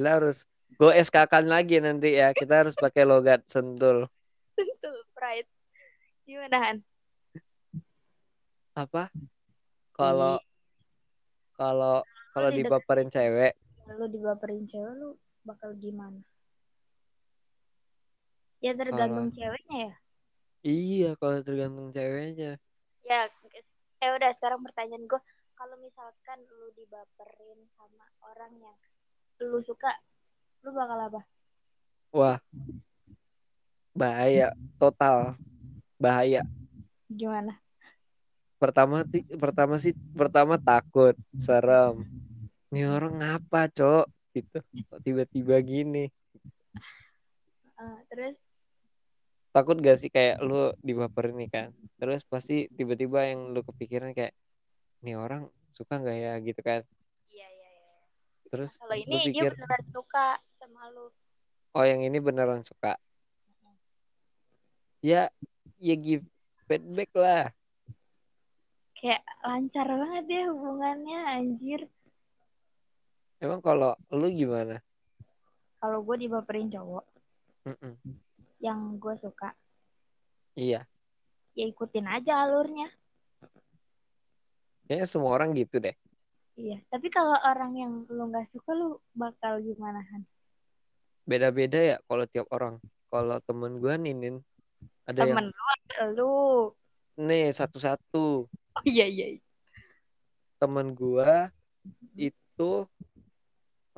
kita 0.00 0.16
harus 0.16 0.48
gue 0.80 0.92
SK 0.96 1.28
kan 1.28 1.44
lagi 1.44 1.76
nanti 1.76 2.16
ya. 2.16 2.32
Kita 2.32 2.64
harus 2.64 2.72
pakai 2.72 3.04
logat 3.04 3.44
sentul. 3.44 4.08
Sentul 4.56 4.96
pride. 5.12 5.44
Gimana 6.24 6.56
Han? 6.56 6.76
Apa? 8.72 9.12
Kalau 9.92 10.40
kalau 11.60 12.00
kalau 12.32 12.48
dibaperin 12.48 13.12
cewek. 13.12 13.52
Lu 13.92 14.08
dibaperin 14.08 14.64
cewek 14.64 14.96
lu 14.96 15.20
bakal 15.44 15.76
gimana? 15.76 16.24
Ya 18.64 18.72
tergantung 18.72 19.36
ceweknya 19.36 19.92
ya. 19.92 19.94
Iya 20.64 21.10
kalau 21.20 21.44
tergantung 21.44 21.92
ceweknya. 21.92 22.56
Ya 23.04 23.28
eh 24.00 24.10
udah 24.16 24.32
sekarang 24.32 24.64
pertanyaan 24.64 25.04
gue 25.04 25.20
kalau 25.52 25.76
misalkan 25.76 26.40
lu 26.48 26.72
dibaperin 26.72 27.68
sama 27.76 28.08
orang 28.24 28.56
yang 28.64 28.78
lu 29.40 29.64
suka 29.64 29.88
lu 30.60 30.76
bakal 30.76 30.98
apa? 31.08 31.20
Wah 32.12 32.38
bahaya 33.96 34.54
total 34.78 35.34
bahaya. 35.96 36.46
Gimana? 37.10 37.58
Pertama 38.60 39.04
sih 39.08 39.24
pertama 39.40 39.74
sih 39.80 39.92
pertama 40.12 40.60
takut 40.60 41.16
serem. 41.40 42.04
Ini 42.70 42.86
orang 42.86 43.18
ngapa 43.18 43.66
cok? 43.72 44.06
Gitu 44.30 44.62
Kok 44.62 45.00
tiba-tiba 45.02 45.56
gini? 45.64 46.06
Eh, 47.80 47.98
terus? 48.12 48.36
Takut 49.50 49.74
gak 49.82 49.98
sih 49.98 50.12
kayak 50.12 50.38
lu 50.44 50.70
dibaperin 50.84 51.34
nih 51.34 51.50
kan? 51.50 51.68
Terus 51.98 52.22
pasti 52.22 52.70
tiba-tiba 52.70 53.26
yang 53.26 53.50
lu 53.50 53.66
kepikiran 53.66 54.14
kayak 54.14 54.36
ini 55.02 55.18
orang 55.18 55.50
suka 55.74 55.98
nggak 55.98 56.18
ya? 56.20 56.32
Gitu 56.38 56.60
kan 56.62 56.86
terus 58.50 58.74
kalau 58.82 58.98
ini 58.98 59.30
dia 59.30 59.30
pikir 59.30 59.52
beneran 59.54 59.84
suka 59.94 60.26
sama 60.58 60.90
lu. 60.90 61.06
Oh 61.70 61.86
yang 61.86 62.02
ini 62.02 62.18
beneran 62.18 62.66
suka. 62.66 62.98
Ya 65.00 65.30
ya 65.78 65.94
give 65.96 66.26
feedback 66.66 67.10
lah. 67.14 67.54
Kayak 68.98 69.22
lancar 69.46 69.86
banget 69.88 70.24
ya 70.28 70.42
hubungannya 70.52 71.18
anjir. 71.40 71.80
Emang 73.40 73.64
kalau 73.64 73.96
lu 74.12 74.28
gimana? 74.28 74.82
Kalau 75.80 76.04
gue 76.04 76.28
dibaperin 76.28 76.68
cowok. 76.68 77.06
Mm-mm. 77.60 77.96
yang 78.60 78.96
gue 79.00 79.14
suka. 79.20 79.56
Iya. 80.52 80.84
Ya 81.56 81.64
ikutin 81.64 82.04
aja 82.04 82.44
alurnya. 82.44 82.92
Kayaknya 84.84 85.06
semua 85.08 85.32
orang 85.32 85.56
gitu 85.56 85.80
deh 85.80 85.96
iya 86.56 86.78
tapi 86.90 87.06
kalau 87.12 87.36
orang 87.42 87.72
yang 87.76 87.92
lu 88.10 88.30
nggak 88.30 88.50
suka 88.54 88.70
lu 88.74 88.98
bakal 89.14 89.58
gimana 89.62 90.00
Han 90.14 90.22
beda-beda 91.28 91.78
ya 91.78 91.96
kalau 92.08 92.24
tiap 92.26 92.46
orang 92.50 92.80
kalau 93.10 93.42
temen 93.42 93.82
gue 93.82 93.94
nih 94.06 94.14
Nin, 94.14 94.36
ada 95.02 95.26
yang 95.26 95.34
Temen 95.34 95.46
lu, 95.50 95.62
apa 95.66 96.04
lu. 96.14 96.34
nih 97.18 97.50
satu-satu 97.50 98.46
Oh 98.50 98.84
iya 98.86 99.06
iya. 99.10 99.34
iya. 99.34 99.42
temen 100.62 100.94
gue 100.94 101.32
itu 102.14 102.72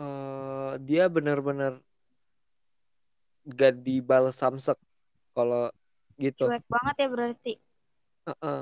eh 0.00 0.72
dia 0.80 1.04
bener-bener 1.12 1.76
gak 3.46 3.74
dibales 3.82 4.38
samsek 4.38 4.78
kalau 5.34 5.68
gitu. 6.20 6.46
Cuek 6.46 6.64
banget 6.70 6.94
ya 7.02 7.08
berarti. 7.10 7.52
Heeh. 8.30 8.60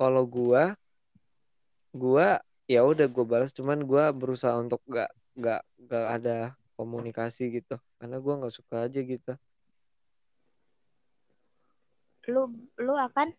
Kalau 0.00 0.24
gua, 0.24 0.80
gua 1.92 2.40
ya 2.64 2.80
udah 2.88 3.04
gua 3.04 3.24
balas, 3.28 3.52
cuman 3.52 3.84
gua 3.84 4.08
berusaha 4.16 4.56
untuk 4.56 4.80
gak 4.88 5.12
gak 5.36 5.60
gak 5.76 6.06
ada 6.16 6.36
komunikasi 6.80 7.60
gitu, 7.60 7.76
karena 8.00 8.16
gua 8.16 8.40
nggak 8.40 8.56
suka 8.56 8.88
aja 8.88 8.96
gitu. 9.04 9.36
Lu 12.32 12.48
lu 12.80 12.96
akan 12.96 13.36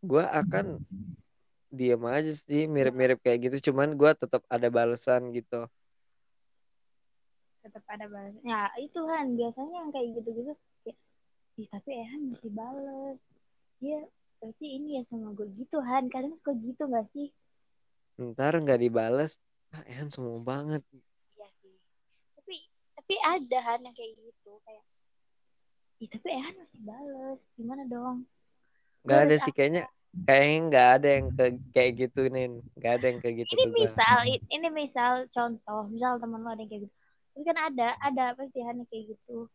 Gua 0.00 0.24
akan 0.30 0.80
diam 1.68 2.00
aja 2.08 2.32
sih, 2.32 2.64
mirip-mirip 2.64 3.20
kayak 3.20 3.52
gitu, 3.52 3.68
cuman 3.68 3.92
gua 3.92 4.16
tetap 4.16 4.40
ada 4.48 4.72
balasan 4.72 5.36
gitu. 5.36 5.68
tetap 7.60 7.84
ada 7.92 8.08
balas. 8.08 8.32
Ya 8.40 8.72
itu 8.80 8.96
kan 9.04 9.36
biasanya 9.36 9.74
yang 9.84 9.90
kayak 9.92 10.08
gitu-gitu. 10.16 10.52
Ih, 11.58 11.68
tapi 11.68 11.90
Ehan 11.92 12.32
masih 12.32 12.50
bales. 12.56 13.18
Dia 13.82 14.00
berarti 14.38 14.66
ini 14.66 14.98
ya 14.98 15.02
sama 15.10 15.34
gue 15.34 15.46
gitu 15.58 15.78
Han. 15.82 16.08
Kadang 16.08 16.38
kok 16.42 16.56
gitu 16.62 16.86
gak 16.88 17.06
sih? 17.12 17.30
Ntar 18.18 18.58
nggak 18.58 18.82
dibales, 18.82 19.38
ah 19.74 19.82
Ehan 19.86 20.10
sombong 20.10 20.42
banget. 20.42 20.82
Iya 21.38 21.48
sih. 21.62 21.76
Tapi 22.38 22.56
tapi 22.98 23.14
ada 23.22 23.58
Han 23.70 23.86
yang 23.86 23.94
kayak 23.94 24.12
gitu 24.18 24.50
kayak 24.66 24.84
Ih, 25.98 26.08
tapi 26.10 26.28
Ehan 26.30 26.54
masih 26.54 26.80
bales. 26.82 27.40
Gimana 27.58 27.82
dong? 27.90 28.22
Nggak 29.02 29.20
ada 29.26 29.36
sih 29.42 29.52
kayaknya, 29.54 29.82
kayaknya 30.26 30.58
nggak 30.70 30.88
ada 30.98 31.08
yang 31.10 31.26
ke, 31.34 31.44
kayak 31.74 31.92
gitu 32.06 32.20
nih, 32.30 32.44
nggak 32.78 32.92
ada 32.98 33.04
yang 33.10 33.18
kayak 33.18 33.36
gitu 33.42 33.50
ini 33.54 33.64
gua. 33.66 33.74
misal 33.82 34.16
ini 34.28 34.68
misal 34.68 35.12
contoh 35.32 35.88
misal 35.88 36.20
teman 36.20 36.42
lo 36.44 36.52
ada 36.52 36.62
yang 36.62 36.70
kayak 36.70 36.82
gitu 36.86 36.94
tapi 37.32 37.42
kan 37.46 37.58
ada 37.70 37.88
ada 38.02 38.24
pasti 38.34 38.58
Han 38.66 38.82
kayak 38.90 39.04
gitu 39.14 39.46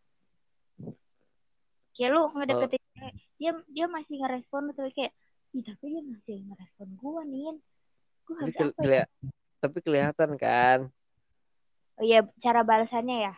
kayak 1.94 2.10
lu 2.16 2.22
ngedeketin 2.34 2.82
cewek, 2.96 3.14
dia 3.38 3.52
dia 3.70 3.86
masih 3.88 4.16
ngerespon 4.22 4.72
tapi 4.74 4.92
kayak 4.94 5.14
Ih, 5.54 5.62
tapi 5.62 5.86
dia 5.94 6.02
masih 6.02 6.36
ngerespon 6.50 6.88
gua 6.98 7.22
nih 7.24 7.54
Tapi, 8.26 8.34
harus 8.42 8.54
ke- 8.58 8.64
apa 8.66 8.74
ya 8.74 8.82
kelia- 8.82 9.10
tapi 9.62 9.78
kelihatan 9.80 10.32
kan. 10.36 10.80
oh 11.98 12.04
iya 12.04 12.20
cara 12.42 12.62
balasannya 12.66 13.18
ya 13.30 13.34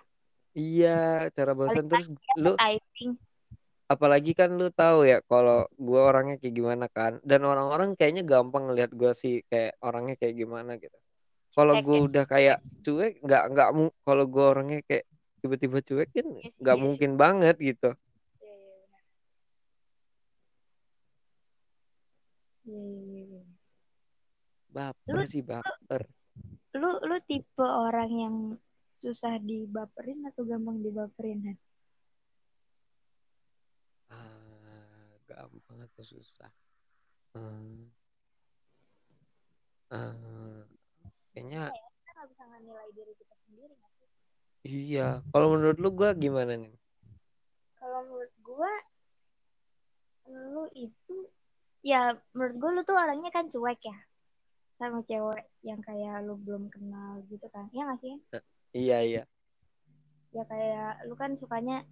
Iya, 0.56 1.28
cara 1.36 1.52
balasan 1.52 1.92
terus 1.92 2.08
ya, 2.08 2.34
lu 2.40 2.56
typing 2.56 3.20
apalagi 3.86 4.32
kan 4.34 4.50
lu 4.58 4.72
tahu 4.74 5.06
ya 5.06 5.20
kalau 5.28 5.68
gua 5.78 6.10
orangnya 6.10 6.42
kayak 6.42 6.56
gimana 6.58 6.86
kan 6.90 7.20
dan 7.22 7.44
orang-orang 7.46 7.94
kayaknya 7.94 8.24
gampang 8.26 8.66
ngelihat 8.72 8.96
gua 8.96 9.12
sih 9.14 9.44
kayak 9.52 9.78
orangnya 9.84 10.16
kayak 10.18 10.36
gimana 10.40 10.80
gitu. 10.82 10.96
Kalau 11.54 11.76
ya? 11.78 11.84
udah 12.08 12.24
kayak 12.26 12.58
cuek 12.82 13.14
nggak 13.22 13.44
nggak 13.54 13.70
kalau 14.08 14.24
gua 14.26 14.46
orangnya 14.58 14.80
kayak 14.88 15.06
tiba-tiba 15.44 15.78
cuek 15.86 16.10
kan 16.16 16.26
Iya 16.26 16.50
nggak 16.64 16.78
iya 16.80 16.84
mungkin 16.84 17.12
banget 17.20 17.56
gitu. 17.62 17.92
Iya, 18.42 18.54
iya, 18.58 18.74
benar. 18.82 19.02
Iya. 22.66 23.42
Baper 24.74 25.16
sih 25.30 25.46
baper. 25.46 26.10
lu 26.76 26.92
lu 27.08 27.18
tipe 27.24 27.64
orang 27.64 28.12
yang 28.12 28.36
susah 29.00 29.40
dibaperin 29.40 30.28
atau 30.28 30.44
gampang 30.44 30.84
dibaperin 30.84 31.40
Han? 31.48 31.58
Ah, 34.12 35.16
gampang 35.24 35.80
atau 35.88 36.04
susah? 36.04 36.52
Hmm. 37.32 37.88
Ah, 39.94 40.66
kayaknya 41.32 41.72
kita 41.72 42.10
nggak 42.12 42.28
bisa 42.34 42.44
nilai 42.60 42.90
diri 42.92 43.14
kita 43.16 43.36
sendiri 43.48 43.74
nggak 43.78 43.92
sih 43.96 44.10
iya. 44.66 45.08
Kalau 45.32 45.56
menurut 45.56 45.78
lu 45.80 45.90
gua 45.94 46.12
gimana 46.18 46.58
nih? 46.58 46.76
kalau 47.86 48.02
menurut 48.10 48.34
gua 48.42 48.74
lu 50.26 50.66
itu 50.74 51.16
ya 51.86 52.18
menurut 52.34 52.56
gua 52.58 52.72
lu 52.74 52.82
tuh 52.82 52.98
orangnya 52.98 53.30
kan 53.30 53.46
cuek 53.54 53.78
ya. 53.86 53.98
Sama 54.82 55.06
cewek 55.06 55.46
yang 55.62 55.80
kayak 55.86 56.26
lu 56.26 56.36
belum 56.42 56.74
kenal 56.74 57.22
gitu 57.30 57.46
kan. 57.54 57.70
Ya 57.70 57.86
nggak 57.86 58.02
sih? 58.02 58.16
Iya 58.74 58.98
iya. 59.06 59.24
ya 60.36 60.44
kayak 60.44 61.08
lu 61.08 61.16
kan 61.16 61.40
sukanya 61.40 61.88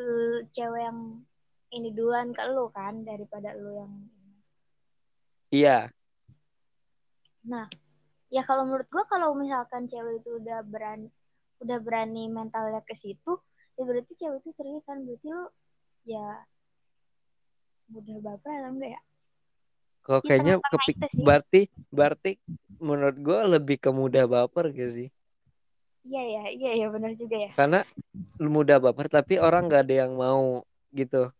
eh, 0.00 0.48
cewek 0.56 0.80
yang 0.80 1.20
ini 1.76 1.92
duluan 1.92 2.32
ke 2.32 2.40
lu 2.48 2.72
kan 2.72 3.04
daripada 3.04 3.52
lu 3.52 3.76
yang 3.76 3.92
Iya. 5.52 5.92
nah 7.46 7.68
ya 8.32 8.42
kalau 8.42 8.66
menurut 8.66 8.88
gua 8.90 9.04
kalau 9.06 9.36
misalkan 9.36 9.86
cewek 9.92 10.24
itu 10.24 10.40
udah 10.40 10.64
berani 10.64 11.12
udah 11.60 11.78
berani 11.84 12.32
mentalnya 12.32 12.80
ke 12.80 12.96
situ 12.96 13.38
ya 13.76 13.82
berarti 13.84 14.12
cewek 14.16 14.40
itu 14.40 14.50
seriusan. 14.56 15.04
Berarti 15.04 15.28
lu 15.28 15.44
ya 16.08 16.26
mudah 17.92 18.16
baper 18.24 18.50
atau 18.56 18.70
enggak 18.72 18.90
ya 18.98 19.00
Kalau 20.06 20.22
Di 20.22 20.28
kayaknya 20.30 20.54
kepik 20.62 20.96
berarti 21.18 21.60
berarti 21.90 22.30
menurut 22.78 23.16
gua 23.18 23.42
lebih 23.58 23.74
ke 23.82 23.90
mudah 23.90 24.30
baper 24.30 24.70
gak 24.70 24.90
sih? 24.94 25.08
iya 26.06 26.22
ya 26.22 26.42
iya 26.54 26.70
ya 26.78 26.86
benar 26.94 27.12
juga 27.18 27.34
ya 27.34 27.50
Karena 27.58 27.82
mudah 28.38 28.78
baper 28.78 29.10
tapi 29.10 29.42
orang 29.42 29.66
nggak 29.66 29.82
ada 29.82 29.94
yang 30.06 30.14
mau 30.14 30.62
gitu. 30.94 31.34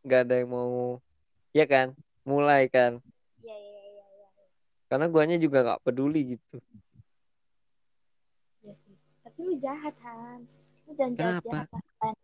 nggak 0.00 0.20
ada 0.24 0.34
yang 0.40 0.48
mau 0.48 0.96
ya 1.52 1.68
kan? 1.68 1.92
Mulai 2.24 2.72
kan. 2.72 3.04
iya 3.44 3.52
iya 3.52 3.82
iya 3.92 4.06
iya 4.16 4.28
Karena 4.88 5.06
guanya 5.12 5.36
juga 5.36 5.60
nggak 5.60 5.82
peduli 5.84 6.40
gitu. 6.40 6.56
iya 8.64 8.72
sih 8.80 8.96
tapi 9.20 9.38
lu 9.44 9.54
jahat 9.60 9.92
Han 10.00 10.48
lu 10.88 10.92
jangan 10.96 11.12
jahat 11.20 11.44
Kenapa? 11.44 11.68
jahat 11.68 11.68
Han 12.00 12.16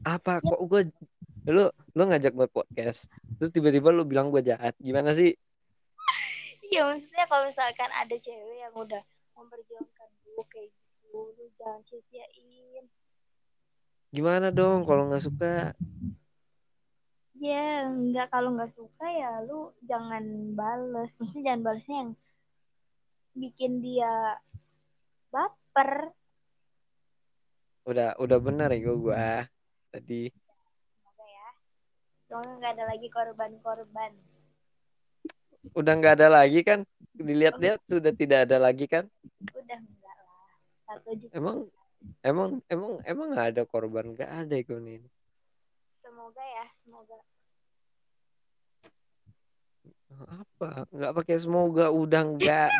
Apa 0.00 0.40
kok 0.40 0.60
gua 0.64 0.80
lu 1.48 1.64
lu 1.96 2.02
ngajak 2.04 2.36
gue 2.36 2.48
podcast 2.52 3.08
terus 3.40 3.48
tiba-tiba 3.48 3.88
lu 3.88 4.04
bilang 4.04 4.28
gue 4.28 4.44
jahat 4.44 4.76
gimana 4.76 5.16
sih? 5.16 5.32
Iya 6.68 6.84
maksudnya 6.88 7.24
kalau 7.24 7.48
misalkan 7.48 7.90
ada 7.92 8.16
cewek 8.20 8.58
yang 8.60 8.74
udah 8.76 9.02
memperjuangkan 9.36 10.08
lu 10.36 10.42
kayak 10.52 10.68
gitu 10.68 11.18
lu 11.32 11.44
jangan 11.56 11.80
sia-siain. 11.88 12.84
Gimana 14.10 14.50
dong 14.50 14.84
kalau 14.84 15.08
nggak 15.08 15.24
suka? 15.24 15.72
Ya 17.40 17.88
nggak 17.88 18.28
kalau 18.28 18.52
nggak 18.52 18.76
suka 18.76 19.06
ya 19.08 19.40
lu 19.48 19.72
jangan 19.88 20.52
bales. 20.52 21.08
Maksudnya 21.16 21.42
jangan 21.46 21.62
balesnya 21.64 21.96
yang 22.04 22.12
bikin 23.38 23.72
dia 23.80 24.36
baper. 25.32 26.12
Udah 27.86 28.18
udah 28.20 28.38
benar 28.42 28.68
ya 28.74 28.92
gua 28.92 29.48
tadi. 29.88 30.28
ya 30.28 30.39
soalnya 32.30 32.54
nggak 32.62 32.72
ada 32.78 32.84
lagi 32.86 33.08
korban-korban. 33.10 34.14
Udah 35.74 35.92
nggak 35.98 36.14
ada 36.22 36.28
lagi 36.30 36.62
kan? 36.62 36.86
Dilihat-lihat 37.18 37.82
sudah 37.90 38.14
tidak 38.14 38.46
ada 38.46 38.62
lagi 38.62 38.86
kan? 38.86 39.10
Udah 39.50 39.78
enggak 39.82 40.16
lah. 40.22 40.50
Satu 40.86 41.10
juta 41.18 41.34
emang 41.34 41.66
emang 42.22 42.62
emang 42.70 42.92
emang 43.02 43.26
nggak 43.34 43.58
ada 43.58 43.62
korban? 43.66 44.14
Nggak 44.14 44.30
ada 44.30 44.54
itu 44.54 44.78
nih 44.78 45.02
semoga 46.10 46.44
ya 46.46 46.66
semoga. 46.86 47.18
Apa? 50.20 50.70
Nggak 50.94 51.12
pakai 51.16 51.36
semoga 51.42 51.86
udah 51.90 52.22
nggak. 52.34 52.70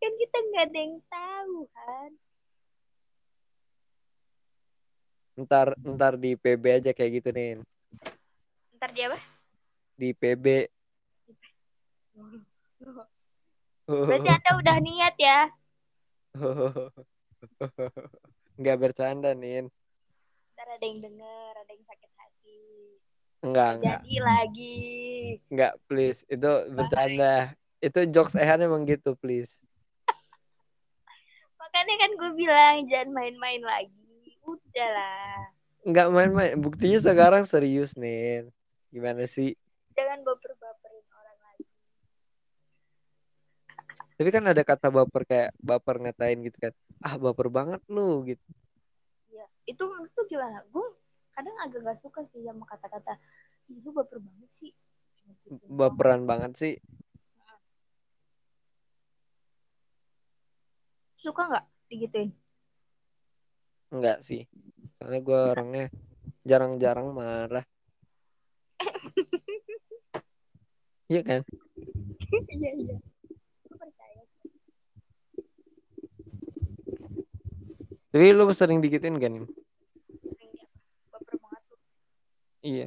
Kan 0.00 0.12
kita 0.20 0.38
nggak 0.40 0.64
ada 0.70 0.78
yang 0.78 0.96
tahu 1.10 1.56
kan 1.72 2.10
ntar 5.36 5.76
ntar 5.84 6.16
di 6.16 6.32
PB 6.32 6.64
aja 6.80 6.90
kayak 6.96 7.20
gitu 7.20 7.28
nih 7.28 7.60
ntar 8.80 8.90
dia 8.96 9.12
apa? 9.12 9.20
Di 10.00 10.16
PB 10.16 10.72
berarti 13.84 14.28
anda 14.32 14.50
udah 14.56 14.76
niat 14.80 15.16
ya? 15.20 15.40
Nggak 18.60 18.76
bercanda 18.80 19.36
nih 19.36 19.68
ntar 20.56 20.66
ada 20.72 20.84
yang 20.88 21.04
denger 21.04 21.52
ada 21.52 21.68
yang 21.76 21.84
sakit 21.84 22.10
hati. 22.16 22.60
Nggak 23.44 23.70
nggak 23.76 24.00
jadi 24.00 24.16
lagi. 24.24 24.80
Nggak 25.52 25.72
please. 25.84 26.24
Itu 26.32 26.52
bercanda. 26.72 27.52
Itu 27.76 28.08
jokes 28.08 28.40
Ehan 28.40 28.64
emang 28.64 28.88
gitu 28.88 29.12
please. 29.20 29.60
Makanya 31.60 31.94
kan 32.00 32.10
gue 32.16 32.30
bilang 32.40 32.88
jangan 32.88 33.12
main-main 33.12 33.60
lagi 33.60 34.05
udahlah 34.46 35.50
nggak 35.86 36.08
main-main 36.10 36.54
buktinya 36.58 36.98
sekarang 36.98 37.44
serius 37.46 37.94
nih 37.94 38.46
gimana 38.90 39.26
sih 39.26 39.54
jangan 39.94 40.22
baper-baperin 40.22 41.06
orang 41.14 41.38
lagi 41.42 41.64
Tapi 44.16 44.28
kan 44.32 44.44
ada 44.48 44.62
kata 44.64 44.88
baper 44.88 45.28
kayak 45.28 45.50
baper 45.60 46.00
ngatain 46.00 46.40
gitu 46.40 46.56
kan. 46.56 46.72
Ah 47.04 47.20
baper 47.20 47.52
banget 47.52 47.84
lu 47.92 48.24
gitu. 48.24 48.40
Iya. 49.28 49.44
Itu 49.68 49.84
menurut 49.84 50.08
lu 50.16 50.24
gimana? 50.24 50.64
Gue 50.72 50.88
kadang 51.36 51.52
agak 51.60 51.84
gak 51.84 51.98
suka 52.00 52.24
sih 52.32 52.40
sama 52.48 52.64
kata-kata 52.64 53.20
"Ih, 53.68 53.76
lu 53.84 53.92
baper 53.92 54.16
banget 54.24 54.50
sih. 54.56 54.72
Gitu. 55.20 55.68
Baperan 55.68 56.24
banget 56.24 56.52
sih. 56.56 56.74
Suka 61.20 61.42
nggak 61.52 61.64
digituin? 61.92 62.30
Enggak 63.94 64.22
sih. 64.26 64.44
Soalnya 64.98 65.20
gue 65.22 65.40
orangnya 65.52 65.84
jarang-jarang 66.42 67.10
marah. 67.14 67.64
Iya 71.06 71.22
kan? 71.22 71.46
Iya 72.50 72.70
iya. 72.82 72.96
Tapi 78.10 78.32
lu 78.34 78.50
sering 78.50 78.82
dikitin 78.82 79.22
kan? 79.22 79.46
Banget 81.30 81.62
tuh. 81.70 81.78
Iya. 82.66 82.86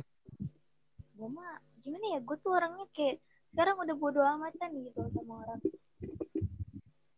Gue 1.15 1.29
mah 1.31 1.63
gimana 1.79 2.05
ya? 2.11 2.19
Gue 2.19 2.35
tuh 2.43 2.51
orangnya 2.59 2.91
kayak 2.91 3.23
sekarang 3.55 3.79
udah 3.79 3.95
bodo 3.95 4.19
amatan 4.19 4.69
gitu 4.83 4.99
sama 5.15 5.47
orang. 5.47 5.61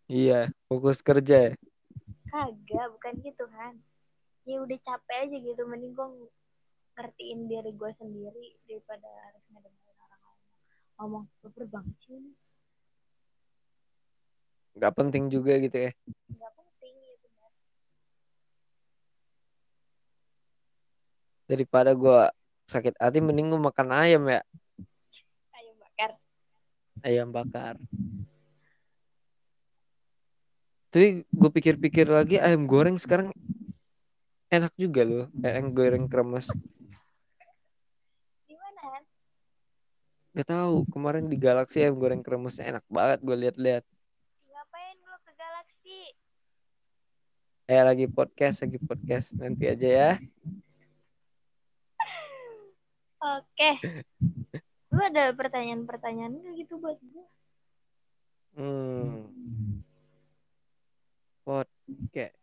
Iya. 0.06 0.54
Fokus 0.70 1.02
kerja 1.02 1.50
ya. 1.50 1.54
Kagak, 2.32 2.88
bukan 2.96 3.14
gitu 3.28 3.44
kan. 3.52 3.76
Ya 4.48 4.64
udah 4.64 4.80
capek 4.88 5.18
aja 5.28 5.38
gitu. 5.38 5.62
Mending 5.68 5.92
gue 5.92 6.08
ngertiin 6.96 7.52
diri 7.52 7.72
gue 7.76 7.92
sendiri 8.00 8.46
daripada 8.68 9.08
harus 9.28 9.44
ngedengerin 9.52 9.98
orang 10.00 10.22
lain 10.24 10.48
ngomong 10.96 11.24
baper 11.44 11.66
banget 11.68 11.96
sih 12.08 12.16
ini. 12.16 12.32
Gak 14.80 14.94
penting 14.96 15.28
juga 15.28 15.60
gitu 15.60 15.76
ya. 15.76 15.92
Nggak 16.32 16.52
penting 16.56 16.94
ya 16.96 17.16
benar. 17.20 17.52
Daripada 21.52 21.92
gue 21.92 22.22
sakit 22.72 22.96
hati 22.96 23.20
mending 23.20 23.52
gue 23.52 23.60
makan 23.60 23.88
ayam 23.92 24.24
ya. 24.32 24.42
Ayam 25.52 25.76
bakar. 25.84 26.12
Ayam 27.04 27.28
bakar. 27.36 27.76
Tapi 30.92 31.24
gue 31.24 31.50
pikir-pikir 31.56 32.04
lagi 32.12 32.36
ayam 32.36 32.68
goreng 32.68 33.00
sekarang 33.00 33.32
enak 34.52 34.76
juga 34.76 35.08
loh. 35.08 35.28
Ayam 35.40 35.72
goreng 35.72 36.12
kremes. 36.12 36.52
Gimana? 38.44 39.00
Gak 40.36 40.52
tahu 40.52 40.84
kemarin 40.92 41.32
di 41.32 41.40
Galaxy 41.40 41.80
ayam 41.80 41.96
goreng 41.96 42.20
kremesnya 42.20 42.76
enak 42.76 42.84
banget 42.92 43.24
gue 43.24 43.38
lihat-lihat. 43.40 43.88
Ngapain 44.52 44.96
lu 45.00 45.16
ke 45.24 45.32
galaksi? 45.40 46.00
Eh 47.72 47.84
lagi 47.88 48.06
podcast, 48.12 48.68
lagi 48.68 48.80
podcast 48.84 49.32
nanti 49.40 49.72
aja 49.72 49.88
ya. 49.88 50.12
Oke. 53.40 53.80
Lu 54.92 55.00
ada 55.00 55.32
pertanyaan-pertanyaan 55.32 56.36
gitu 56.60 56.76
buat 56.84 57.00
gue? 57.00 57.26
Hmm. 58.60 59.88
Podcast. 61.42 62.38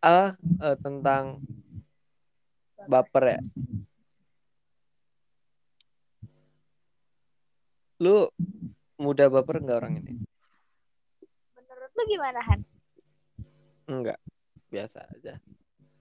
Ah, 0.00 0.38
eh, 0.38 0.76
tentang 0.80 1.42
baper 2.86 3.36
ya. 3.36 3.40
Lu 8.00 8.30
mudah 8.96 9.28
baper 9.28 9.60
nggak 9.60 9.78
orang 9.82 9.94
ini? 10.00 10.14
Menurut 11.58 11.90
lu 11.92 12.02
gimana 12.08 12.40
Han? 12.48 12.60
Enggak, 13.90 14.20
biasa 14.72 15.04
aja. 15.10 15.36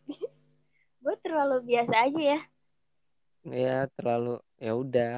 Gue 1.04 1.16
terlalu 1.26 1.66
biasa 1.68 2.08
aja 2.08 2.22
ya. 2.22 2.40
Ya 3.44 3.78
terlalu 3.98 4.40
ya 4.62 4.78
udah. 4.78 5.16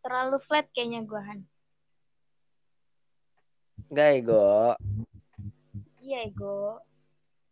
Terlalu 0.00 0.36
flat 0.46 0.70
kayaknya 0.72 1.02
gue 1.02 1.20
Han. 1.20 1.40
Enggak 3.90 4.08
ego, 4.18 4.74
Iya 6.06 6.30
ego. 6.30 6.78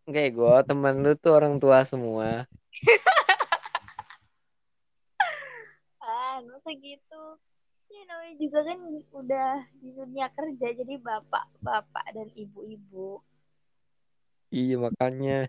enggak 0.06 0.24
ego. 0.30 0.46
Temen 0.62 0.94
lu 1.02 1.12
tuh 1.18 1.34
orang 1.34 1.58
tua 1.58 1.82
semua. 1.82 2.46
Ah, 6.04 6.36
masa 6.44 6.68
gitu. 6.76 7.24
Ya 7.88 8.02
namanya 8.10 8.34
juga 8.36 8.58
kan 8.68 8.78
udah 9.14 9.50
di 9.80 9.88
dunia 9.96 10.28
kerja 10.36 10.76
jadi 10.76 11.00
bapak-bapak 11.00 12.06
dan 12.12 12.28
ibu-ibu. 12.36 13.24
Iya 14.52 14.76
makanya 14.78 15.48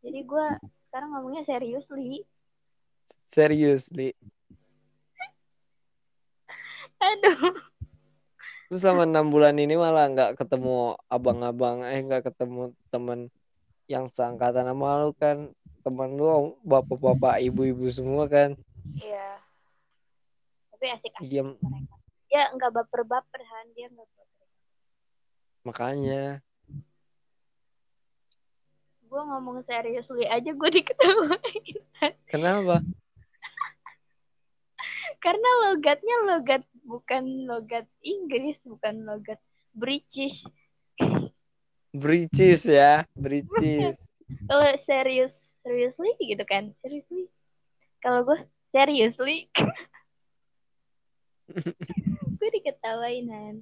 Jadi 0.00 0.20
gue 0.22 0.46
sekarang 0.88 1.10
ngomongnya 1.12 1.42
serius 1.44 1.84
li. 1.90 2.22
serius 3.26 3.90
li. 3.92 4.14
Aduh. 7.08 7.58
Terus 8.68 8.84
selama 8.84 9.08
enam 9.08 9.32
bulan 9.32 9.56
ini 9.56 9.80
malah 9.80 10.12
nggak 10.12 10.36
ketemu 10.36 10.92
abang-abang, 11.08 11.80
eh 11.88 12.04
nggak 12.04 12.28
ketemu 12.28 12.76
temen 12.92 13.32
yang 13.88 14.04
seangkatan 14.12 14.68
sama 14.68 15.08
lu 15.08 15.16
kan. 15.16 15.48
Temen 15.80 16.20
lu 16.20 16.52
bapak-bapak, 16.68 17.40
ibu-ibu 17.48 17.88
semua 17.88 18.28
kan. 18.28 18.52
Iya. 18.92 19.40
Tapi 20.76 20.84
asik-asik 21.00 21.24
Iya 21.32 21.42
mereka. 21.48 21.94
Ya 22.28 22.52
nggak 22.52 22.72
baper-baper 22.76 23.40
Han, 23.40 23.66
dia 23.72 23.88
nggak 23.88 24.04
baper. 24.04 24.46
makanya. 25.64 26.24
Gue 29.08 29.22
ngomong 29.24 29.64
serius 29.64 30.04
aja 30.12 30.50
gue 30.52 30.70
diketawain. 30.76 31.76
Kenapa? 32.28 32.84
Karena 35.18 35.50
logatnya 35.66 36.16
logat 36.30 36.62
bukan 36.86 37.50
logat 37.50 37.86
Inggris, 38.06 38.62
bukan 38.62 39.02
logat 39.02 39.42
British. 39.74 40.46
Bricis 41.90 42.62
ya, 42.68 43.02
Bricis. 43.18 43.98
Kalau 44.46 44.68
serius, 44.88 45.56
seriously 45.66 46.14
gitu 46.22 46.44
kan, 46.46 46.70
seriously. 46.84 47.26
Kalau 47.98 48.22
gue 48.22 48.38
seriously, 48.70 49.50
gue 52.38 52.48
diketawain 52.54 53.26
kan. 53.26 53.54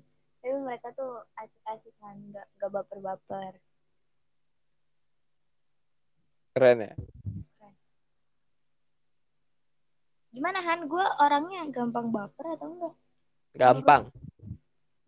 Tapi 0.43 0.55
mereka 0.63 0.93
tuh 0.93 1.25
asik-asik 1.41 1.95
kan, 1.99 2.19
nggak 2.31 2.47
nggak 2.61 2.71
baper-baper. 2.71 3.55
Keren 6.53 6.79
ya. 6.85 6.95
Gimana 10.37 10.61
Han? 10.61 10.85
Gue 10.85 11.01
orangnya 11.17 11.65
gampang 11.73 12.13
baper 12.13 12.61
atau 12.61 12.69
enggak? 12.69 12.95
Gampang, 13.57 14.13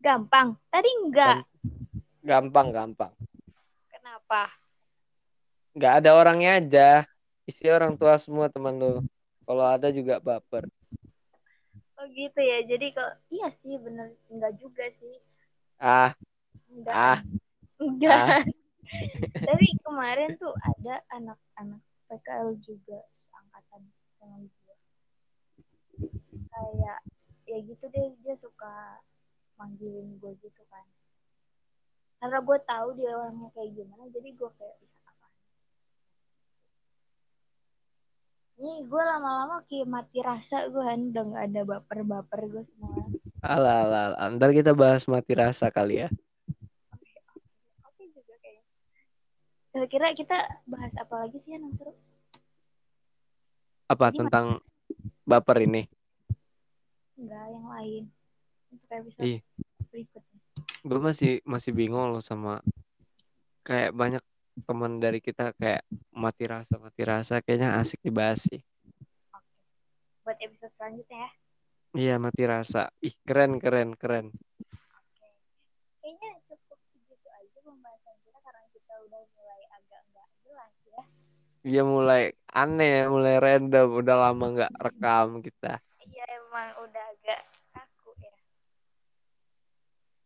Gampang. 0.01 0.57
Tadi 0.73 0.88
enggak. 1.05 1.45
gampang, 2.25 2.73
gampang. 2.73 3.12
Kenapa? 3.93 4.49
Nggak 5.77 5.93
ada 6.01 6.11
orangnya 6.17 6.51
aja. 6.57 6.88
Isi 7.45 7.69
orang 7.69 8.01
tua 8.01 8.17
semua 8.17 8.49
teman 8.49 8.81
lu. 8.81 9.05
Kalau 9.45 9.69
ada 9.69 9.93
juga 9.93 10.17
baper. 10.17 10.64
Oh 12.01 12.09
gitu 12.09 12.41
ya. 12.41 12.64
Jadi 12.64 12.97
kok 12.97 13.12
iya 13.29 13.53
sih 13.61 13.77
bener 13.77 14.17
enggak 14.33 14.57
juga 14.57 14.88
sih. 14.97 15.21
Ah, 15.77 16.17
Enggak. 16.73 16.97
ah, 16.97 17.19
Enggak. 17.77 18.49
Tapi 19.49 19.67
kemarin 19.85 20.41
tuh 20.41 20.57
ada 20.57 21.05
anak-anak 21.12 21.85
PKL 22.09 22.57
juga 22.64 23.05
angkatan 23.37 23.85
sama. 24.17 24.58
Kayak 26.48 26.99
ya 27.49 27.59
gitu 27.64 27.84
deh 27.88 28.12
dia 28.20 28.34
suka 28.38 29.01
manggilin 29.59 30.20
gue 30.20 30.32
gitu 30.44 30.62
kan. 30.70 30.84
Karena 32.18 32.38
gue 32.42 32.59
tahu 32.66 32.88
dia 32.99 33.14
orangnya 33.14 33.49
kayak 33.55 33.70
gimana, 33.78 34.05
jadi 34.11 34.28
gue 34.34 34.51
kayak 34.59 34.76
bisa 34.82 34.99
apa. 35.07 35.26
Nih 38.59 38.78
gue 38.86 39.03
lama-lama 39.03 39.62
kayak 39.70 39.86
mati 39.86 40.18
rasa 40.18 40.66
gue 40.66 40.82
kan 40.82 41.01
udah 41.14 41.24
nggak 41.30 41.44
ada 41.46 41.62
baper-baper 41.62 42.40
gue 42.51 42.64
semua. 42.74 43.07
alah, 43.38 43.86
alah, 43.86 44.03
alah. 44.12 44.28
Ntar 44.34 44.51
kita 44.51 44.74
bahas 44.74 45.07
mati 45.07 45.32
rasa 45.38 45.70
kali 45.70 46.03
ya. 46.03 46.09
Oke 47.86 48.03
juga 48.11 48.34
kayaknya. 48.42 48.66
Kira-kira 49.70 50.07
kita 50.18 50.38
bahas 50.66 50.90
apa 50.99 51.14
lagi 51.22 51.38
sih 51.46 51.55
yang 51.55 51.70
seru? 51.78 51.94
Apa 53.86 54.11
Gimana? 54.11 54.18
tentang 54.26 54.46
baper 55.29 55.68
ini? 55.68 55.85
Enggak, 57.20 57.45
yang 57.53 57.66
lain. 57.68 58.03
Untuk 58.72 58.89
episode 58.89 59.24
Ih. 59.29 59.41
berikutnya. 59.93 60.39
Gue 60.81 61.01
masih 61.05 61.33
masih 61.45 61.72
bingung 61.76 62.09
loh 62.09 62.24
sama 62.24 62.64
kayak 63.61 63.93
banyak 63.93 64.24
teman 64.64 64.97
dari 64.97 65.20
kita 65.20 65.53
kayak 65.61 65.85
mati 66.11 66.49
rasa 66.49 66.81
mati 66.81 67.03
rasa 67.05 67.45
kayaknya 67.45 67.76
asik 67.76 68.01
dibahas 68.01 68.49
sih. 68.49 68.64
Oke. 69.37 69.53
Buat 70.24 70.39
episode 70.41 70.72
selanjutnya 70.81 71.18
ya. 71.20 71.31
Iya 71.93 72.14
mati 72.16 72.43
rasa. 72.49 72.89
Ih 73.05 73.12
keren 73.29 73.61
keren 73.61 73.93
keren. 73.97 74.33
Oke 74.33 75.29
udah 79.09 79.24
mulai 79.33 79.62
agak 79.72 80.03
nggak 80.12 80.29
jelas 80.45 80.74
ya 80.85 81.03
Dia 81.69 81.85
mulai 81.85 82.33
aneh, 82.49 83.05
mulai 83.12 83.37
random, 83.37 84.01
udah 84.01 84.16
lama 84.16 84.57
nggak 84.57 84.73
rekam 84.81 85.45
kita. 85.45 85.77
iya 86.01 86.25
emang 86.41 86.81
udah 86.81 87.05
agak 87.12 87.45
kaku 87.77 88.16
ya. 88.25 88.33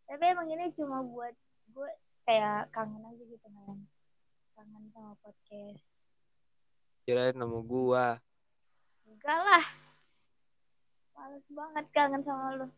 Tapi 0.07 0.23
emang 0.23 0.47
ini 0.55 0.71
cuma 0.79 1.03
buat 1.03 1.35
gue 1.75 1.91
kayak 2.23 2.71
kangen 2.71 3.03
aja 3.03 3.23
gitu 3.27 3.43
kan 3.43 3.75
kangen 4.55 4.87
sama 4.95 5.19
podcast. 5.19 5.83
Kirain 7.03 7.35
nama 7.35 7.59
gua. 7.67 8.23
enggak 9.11 9.39
lah. 9.43 9.67
Males 11.19 11.43
banget 11.51 11.87
kangen 11.91 12.23
sama 12.23 12.55
lu. 12.55 12.71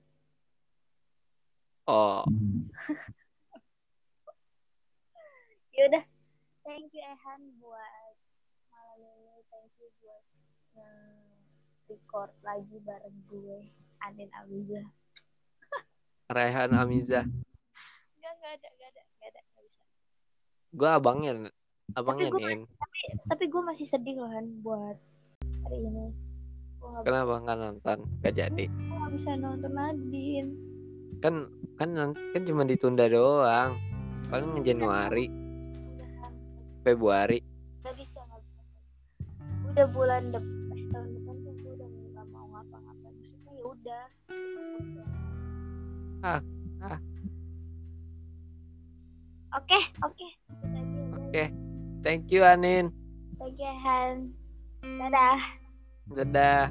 Oh, 1.85 2.25
yaudah. 5.77 6.05
Thank 6.65 6.97
you 6.97 7.05
Ehan 7.05 7.61
buat 7.61 8.17
malam 8.73 9.01
ini 9.05 9.45
thank 9.51 9.69
you 9.69 9.74
buat 9.97 10.22
eh, 10.74 11.35
record 11.87 12.32
lagi 12.41 12.76
bareng 12.78 13.18
gue 13.26 13.59
Anin 14.01 14.30
Abiza 14.32 14.82
Rehan 16.26 16.72
Amiza. 16.72 17.20
enggak 18.16 18.32
enggak 18.35 18.53
ada 18.55 18.68
enggak 18.70 18.89
ada 18.89 19.01
enggak 19.03 19.28
ada 19.28 19.41
enggak 19.43 19.62
bisa 19.62 19.82
Gua 20.72 20.91
abangnya, 20.95 21.32
abangnya 21.93 22.28
gua- 22.28 22.43
Nin. 22.43 22.61
tapi 23.26 23.45
gue 23.47 23.62
masih 23.62 23.87
sedih 23.87 24.16
loh 24.16 24.28
Han 24.28 24.47
buat 24.61 24.97
hari 25.62 25.78
ini 25.78 26.07
gue 26.74 26.89
nggak 26.91 27.03
Kenapa 27.03 27.32
nggak 27.39 27.59
nonton? 27.59 27.99
Gak 28.20 28.35
jadi. 28.35 28.64
gua 28.66 28.97
nggak 28.99 29.12
bisa 29.14 29.30
nonton 29.37 29.70
Nadine 29.70 30.51
Kan 31.16 31.35
kan 31.74 31.89
kan 32.30 32.43
cuma 32.43 32.62
ditunda 32.62 33.07
doang. 33.07 33.80
Paling 34.26 34.61
Januari, 34.61 35.28
udah 35.28 36.09
Han 36.18 36.32
Februari. 36.82 37.39
nggak 37.80 37.95
bisa 37.95 38.14
udah 39.75 39.91
bulan 39.91 40.31
depan 40.31 40.79
tahun 40.95 41.09
depan 41.18 41.35
tuh 41.43 41.55
gue 41.59 41.72
udah 41.75 41.89
nggak 41.91 42.27
mau 42.31 42.47
ngapa-ngapain 42.55 43.14
maksudnya 43.18 43.53
ya 43.59 43.64
udah 43.66 44.05
Ah, 46.25 46.41
ah. 46.81 46.99
oke 49.59 49.79
oke. 50.01 50.29
Oke. 51.20 51.45
Thank 52.01 52.31
you 52.33 52.47
Anin. 52.47 52.95
Thank 53.37 53.59
you 53.59 53.72
Han 53.83 54.31
dadah 54.81 55.43
Dadah. 56.07 56.70